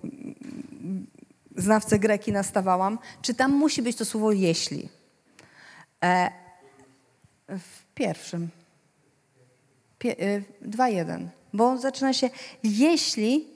[1.57, 4.89] znawcę greki nastawałam, czy tam musi być to słowo jeśli.
[6.03, 6.31] E,
[7.49, 8.49] w pierwszym.
[9.99, 11.27] Pie, e, 2.1.
[11.53, 12.29] Bo zaczyna się,
[12.63, 13.47] jeśli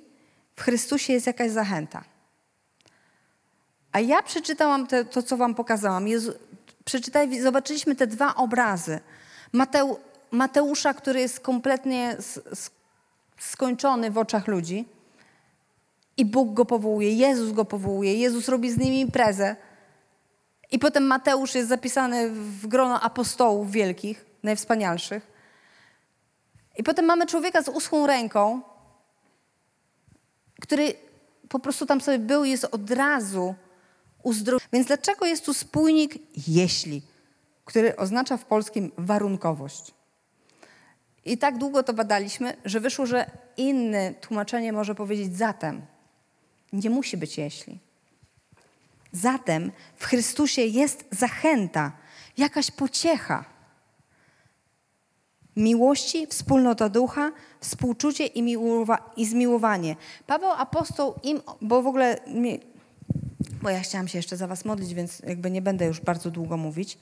[0.56, 2.04] w Chrystusie jest jakaś zachęta.
[3.92, 6.08] A ja przeczytałam te, to, co wam pokazałam.
[6.08, 6.34] Jezu,
[6.86, 9.00] przeczytaj, zobaczyliśmy te dwa obrazy.
[9.56, 9.98] Mateu,
[10.32, 12.18] Mateusza, który jest kompletnie
[13.40, 14.86] skończony w oczach ludzi
[16.18, 19.56] i Bóg go powołuje, Jezus go powołuje, Jezus robi z nimi imprezę.
[20.72, 25.28] I potem Mateusz jest zapisany w grono apostołów wielkich, najwspanialszych.
[26.78, 28.62] I potem mamy człowieka z uschłą ręką,
[30.62, 30.94] który
[31.50, 33.56] po prostu tam sobie był jest od razu
[34.24, 34.70] uzdrowiony.
[34.74, 36.14] Więc dlaczego jest tu spójnik
[36.48, 37.02] jeśli,
[37.66, 39.94] który oznacza w polskim warunkowość?
[41.26, 45.82] I tak długo to badaliśmy, że wyszło, że inne tłumaczenie może powiedzieć zatem.
[46.74, 47.80] Nie musi być jeśli.
[49.12, 51.92] Zatem w Chrystusie jest zachęta,
[52.38, 53.46] jakaś pociecha.
[55.56, 59.96] Miłości, wspólnota ducha, współczucie i, miłowa- i zmiłowanie.
[60.28, 62.20] Paweł apostoł im, bo w ogóle,
[63.66, 66.58] bo ja chciałam się jeszcze za was modlić, więc jakby nie będę już bardzo długo
[66.58, 66.98] mówić,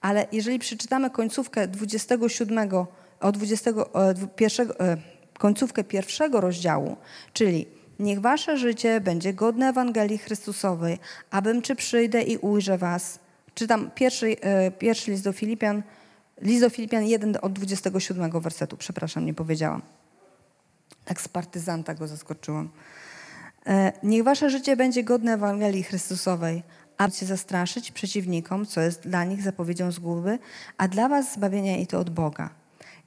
[0.00, 2.70] ale jeżeli przeczytamy końcówkę 27,
[3.20, 4.96] o 21, e,
[5.38, 6.96] końcówkę pierwszego rozdziału,
[7.32, 7.66] czyli
[7.98, 10.98] Niech wasze życie będzie godne Ewangelii Chrystusowej,
[11.30, 13.18] abym czy przyjdę i ujrzę was.
[13.54, 15.82] Czytam pierwszy, e, pierwszy list do Filipian,
[16.40, 18.76] list do Filipian 1 od 27 wersetu.
[18.76, 19.82] Przepraszam, nie powiedziałam.
[21.04, 22.68] Tak z partyzanta go zaskoczyłam.
[23.66, 26.62] E, Niech wasze życie będzie godne Ewangelii Chrystusowej,
[26.98, 30.38] aby cię zastraszyć przeciwnikom, co jest dla nich zapowiedzią zguby,
[30.78, 32.50] a dla was zbawienia i to od Boga.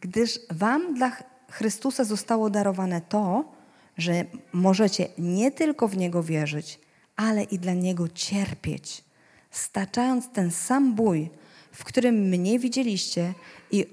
[0.02, 1.12] Gdyż wam dla
[1.52, 3.52] Chrystusa zostało darowane to,
[3.98, 6.80] że możecie nie tylko w Niego wierzyć,
[7.16, 9.04] ale i dla Niego cierpieć,
[9.52, 11.30] staczając ten sam bój,
[11.72, 13.34] w którym mnie widzieliście
[13.72, 13.86] i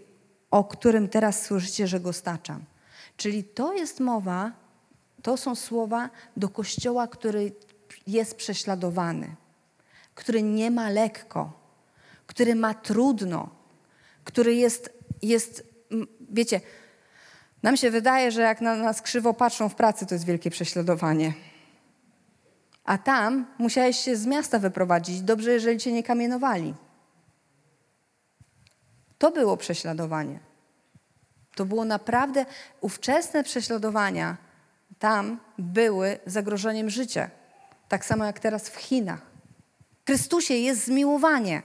[0.50, 2.64] o którym teraz słyszycie, że go staczam.
[3.16, 4.52] Czyli to jest mowa,
[5.24, 7.52] to są słowa do kościoła, który
[8.06, 9.36] jest prześladowany,
[10.14, 11.52] który nie ma lekko,
[12.26, 13.48] który ma trudno,
[14.24, 15.64] który jest, jest
[16.30, 16.60] wiecie,
[17.62, 21.32] nam się wydaje, że jak na nas krzywo patrzą w pracy, to jest wielkie prześladowanie.
[22.84, 25.22] A tam musiałeś się z miasta wyprowadzić.
[25.22, 26.74] Dobrze, jeżeli cię nie kamienowali.
[29.18, 30.38] To było prześladowanie.
[31.54, 32.46] To było naprawdę
[32.80, 34.43] ówczesne prześladowania.
[35.04, 37.30] Tam były zagrożeniem życia.
[37.88, 39.20] Tak samo jak teraz w Chinach.
[40.02, 41.62] W Chrystusie jest zmiłowanie.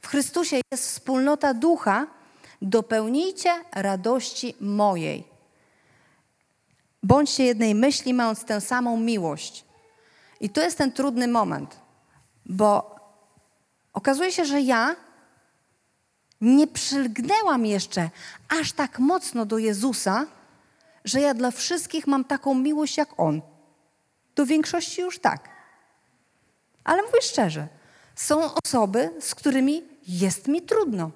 [0.00, 2.06] W Chrystusie jest wspólnota ducha.
[2.62, 5.24] Dopełnijcie radości mojej.
[7.02, 9.64] Bądźcie jednej myśli, mając tę samą miłość.
[10.40, 11.80] I to jest ten trudny moment,
[12.46, 12.96] bo
[13.92, 14.96] okazuje się, że ja
[16.40, 18.10] nie przylgnęłam jeszcze
[18.60, 20.26] aż tak mocno do Jezusa,
[21.04, 23.42] że ja dla wszystkich mam taką miłość jak On.
[24.34, 25.48] Do większości już tak.
[26.84, 27.68] Ale mówię szczerze,
[28.14, 31.10] są osoby, z którymi jest mi trudno.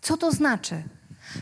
[0.00, 0.82] Co to znaczy?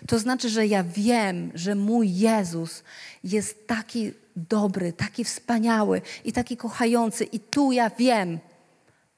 [0.06, 2.82] To znaczy, że ja wiem, że mój Jezus
[3.24, 8.38] jest taki dobry, taki wspaniały i taki kochający, i tu ja wiem,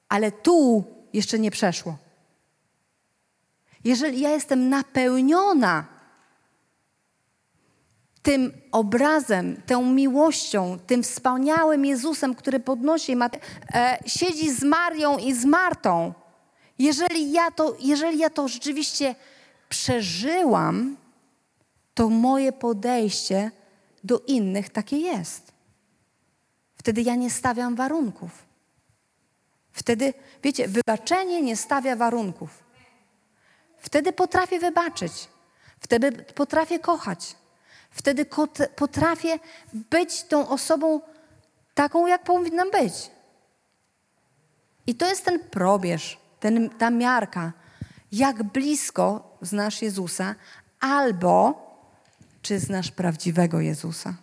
[0.09, 1.99] ale tu jeszcze nie przeszło.
[3.85, 6.00] Jeżeli ja jestem napełniona
[8.23, 13.17] tym obrazem, tą miłością, tym wspaniałym Jezusem, który podnosi,
[13.75, 16.13] e, siedzi z Marią i z Martą.
[16.79, 19.15] Jeżeli ja, to, jeżeli ja to rzeczywiście
[19.69, 20.97] przeżyłam,
[21.95, 23.51] to moje podejście
[24.05, 25.53] do innych takie jest.
[26.75, 28.31] Wtedy ja nie stawiam warunków.
[29.73, 32.65] Wtedy, wiecie, wybaczenie nie stawia warunków.
[33.79, 35.13] Wtedy potrafię wybaczyć.
[35.81, 37.37] Wtedy potrafię kochać.
[37.91, 38.27] Wtedy
[38.77, 39.39] potrafię
[39.73, 41.01] być tą osobą
[41.75, 43.11] taką, jak powinnam być.
[44.87, 47.53] I to jest ten probierz, ten, ta miarka,
[48.13, 50.35] jak blisko znasz Jezusa,
[50.81, 51.67] albo
[52.43, 54.15] czy znasz prawdziwego Jezusa.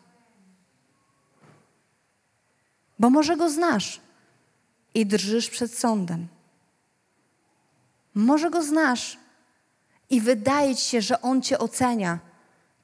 [2.99, 4.01] Bo może go znasz
[4.93, 6.27] i drżysz przed sądem.
[8.13, 9.17] Może go znasz
[10.09, 12.19] i wydaje ci się, że on cię ocenia,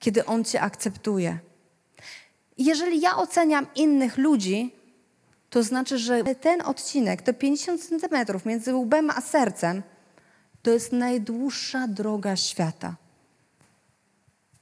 [0.04, 1.40] kiedy on cię akceptuje.
[2.58, 4.76] Jeżeli ja oceniam innych ludzi,
[5.50, 9.84] to znaczy, że ten odcinek, te 50 centymetrów między łbem a sercem,
[10.62, 12.96] to jest najdłuższa droga świata.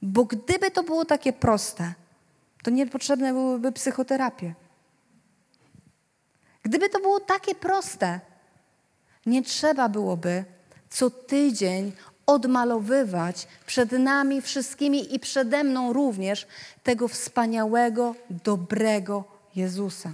[0.02, 1.94] Bo gdyby to było takie proste,
[2.62, 4.54] to niepotrzebne byłyby psychoterapie.
[6.62, 8.20] Gdyby to było takie proste,
[9.26, 10.44] nie trzeba byłoby
[10.90, 11.92] co tydzień
[12.32, 16.46] odmalowywać przed nami wszystkimi i przede mną również
[16.82, 19.24] tego wspaniałego, dobrego
[19.56, 20.10] Jezusa.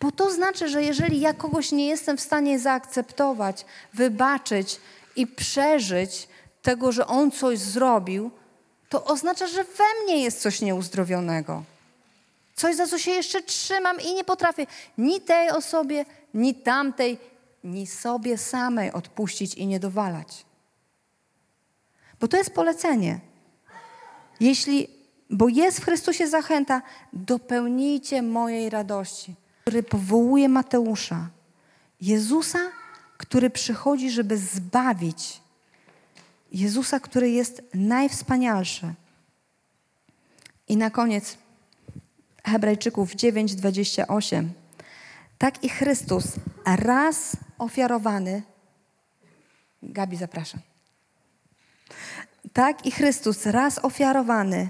[0.00, 3.64] Bo to znaczy, że jeżeli ja kogoś nie jestem w stanie zaakceptować,
[3.94, 4.80] wybaczyć
[5.16, 6.28] i przeżyć
[6.62, 8.30] tego, że on coś zrobił,
[8.88, 11.62] to oznacza, że we mnie jest coś nieuzdrowionego.
[12.54, 14.66] Coś, za co się jeszcze trzymam i nie potrafię
[14.98, 16.04] ni tej osobie,
[16.34, 17.18] ni tamtej,
[17.64, 20.46] ni sobie samej odpuścić i nie dowalać.
[22.20, 23.20] Bo to jest polecenie.
[24.40, 24.88] Jeśli,
[25.30, 29.34] bo jest w Chrystusie zachęta, dopełnijcie mojej radości
[29.64, 31.28] który powołuje Mateusza.
[32.00, 32.58] Jezusa,
[33.16, 35.40] który przychodzi, żeby zbawić.
[36.52, 38.94] Jezusa, który jest najwspanialszy.
[40.68, 41.38] I na koniec
[42.44, 44.48] Hebrajczyków 9:28.
[45.44, 46.24] Tak i Chrystus
[46.64, 48.42] raz ofiarowany.
[49.82, 50.60] Gabi, zapraszam.
[52.52, 54.68] Tak i Chrystus raz ofiarowany,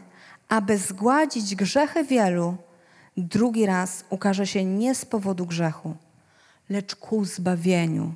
[0.49, 2.57] aby zgładzić grzechy wielu,
[3.17, 5.97] drugi raz ukaże się nie z powodu grzechu,
[6.69, 8.15] lecz ku zbawieniu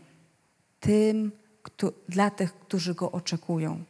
[0.80, 1.32] tym,
[1.62, 3.84] kto, dla tych, którzy go oczekują.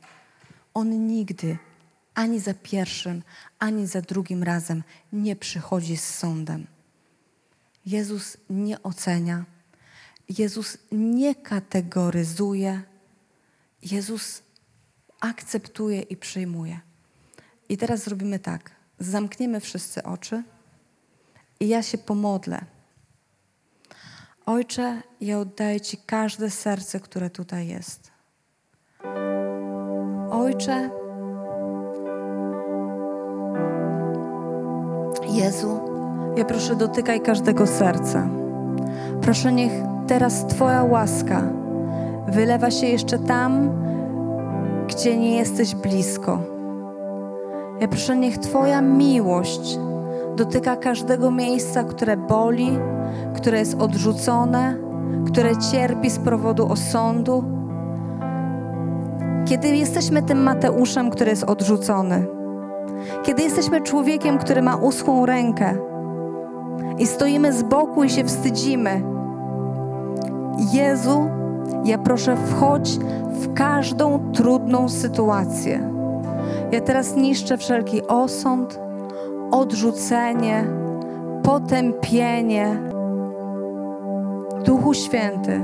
[0.75, 1.59] On nigdy,
[2.15, 3.23] ani za pierwszym,
[3.59, 6.78] ani za drugim razem nie przychodzi z sądem.
[7.89, 9.45] Jezus nie ocenia,
[10.39, 12.83] Jezus nie kategoryzuje,
[13.83, 14.43] Jezus
[15.21, 16.81] akceptuje i przyjmuje.
[17.69, 18.71] I teraz zrobimy tak.
[18.99, 20.43] Zamkniemy wszyscy oczy.
[21.61, 22.65] I ja się pomodlę.
[24.47, 28.11] Ojcze, ja oddaję Ci każde serce, które tutaj jest.
[30.31, 30.91] Ojcze,
[35.29, 35.88] Jezu,
[36.39, 38.29] ja proszę dotykaj każdego serca.
[39.21, 39.73] Proszę niech
[40.07, 41.43] teraz Twoja łaska
[42.29, 43.71] wylewa się jeszcze tam,
[44.89, 46.39] gdzie nie jesteś blisko.
[47.81, 49.79] Ja proszę, niech Twoja miłość
[50.37, 52.79] dotyka każdego miejsca, które boli,
[53.37, 54.77] które jest odrzucone,
[55.27, 57.45] które cierpi z powodu osądu.
[59.45, 62.27] Kiedy jesteśmy tym Mateuszem, który jest odrzucony,
[63.23, 65.88] kiedy jesteśmy człowiekiem, który ma uschłą rękę
[66.99, 69.03] i stoimy z boku i się wstydzimy,
[70.73, 71.29] Jezu,
[71.85, 72.99] ja proszę, wchodź
[73.31, 75.91] w każdą trudną sytuację.
[76.73, 78.81] Ja teraz niszczę wszelki osąd,
[79.51, 80.65] odrzucenie,
[81.43, 82.79] potępienie.
[84.65, 85.61] Duchu Święty,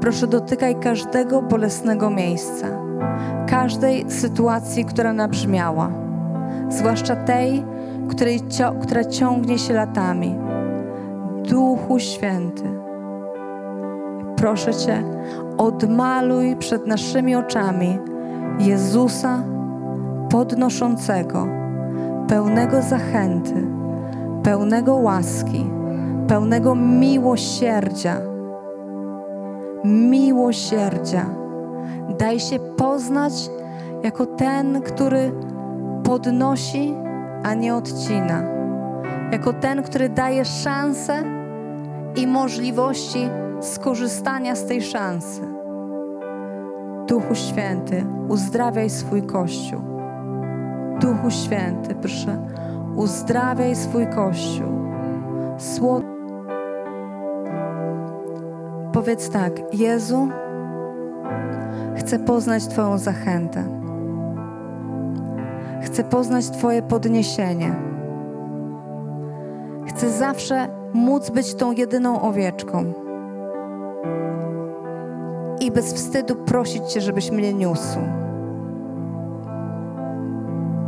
[0.00, 2.66] proszę dotykaj każdego bolesnego miejsca,
[3.46, 5.90] każdej sytuacji, która nabrzmiała,
[6.68, 7.64] zwłaszcza tej,
[8.08, 8.40] której,
[8.82, 10.34] która ciągnie się latami.
[11.42, 12.64] Duchu Święty,
[14.36, 15.02] proszę Cię,
[15.58, 17.98] odmaluj przed naszymi oczami
[18.58, 19.42] Jezusa
[20.30, 21.46] podnoszącego,
[22.28, 23.66] pełnego zachęty,
[24.42, 25.70] pełnego łaski,
[26.28, 28.20] pełnego miłosierdzia.
[29.84, 31.26] Miłosierdzia.
[32.18, 33.50] Daj się poznać
[34.02, 35.32] jako ten, który
[36.04, 36.94] podnosi,
[37.42, 38.42] a nie odcina.
[39.32, 41.24] Jako ten, który daje szansę
[42.16, 43.28] i możliwości
[43.60, 45.40] skorzystania z tej szansy.
[47.08, 49.80] Duchu Święty, uzdrawiaj swój Kościół.
[51.00, 52.38] Duchu Święty, proszę,
[52.96, 54.68] uzdrawiaj swój Kościół.
[55.58, 56.00] Sło...
[58.92, 60.28] Powiedz tak, Jezu,
[61.96, 63.87] chcę poznać Twoją zachętę.
[65.82, 67.76] Chcę poznać Twoje podniesienie.
[69.86, 72.92] Chcę zawsze móc być tą jedyną owieczką
[75.60, 77.98] i bez wstydu prosić Cię, żebyś mnie niósł.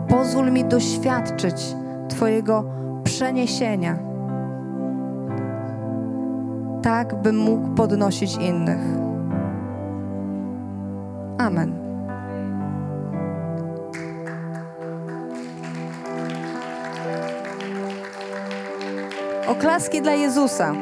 [0.09, 1.77] Pozwól mi doświadczyć
[2.09, 2.65] Twojego
[3.05, 3.99] przeniesienia,
[6.83, 8.81] tak bym mógł podnosić innych.
[11.39, 11.80] Amen.
[19.51, 20.75] Oklaski dla Jezusa.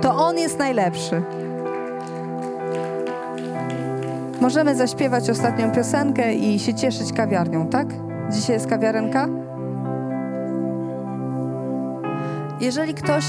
[0.00, 1.22] To On jest najlepszy.
[4.40, 7.86] Możemy zaśpiewać ostatnią piosenkę i się cieszyć kawiarnią, tak?
[8.30, 9.28] Dzisiaj jest kawiarenka?
[12.60, 13.24] Jeżeli ktoś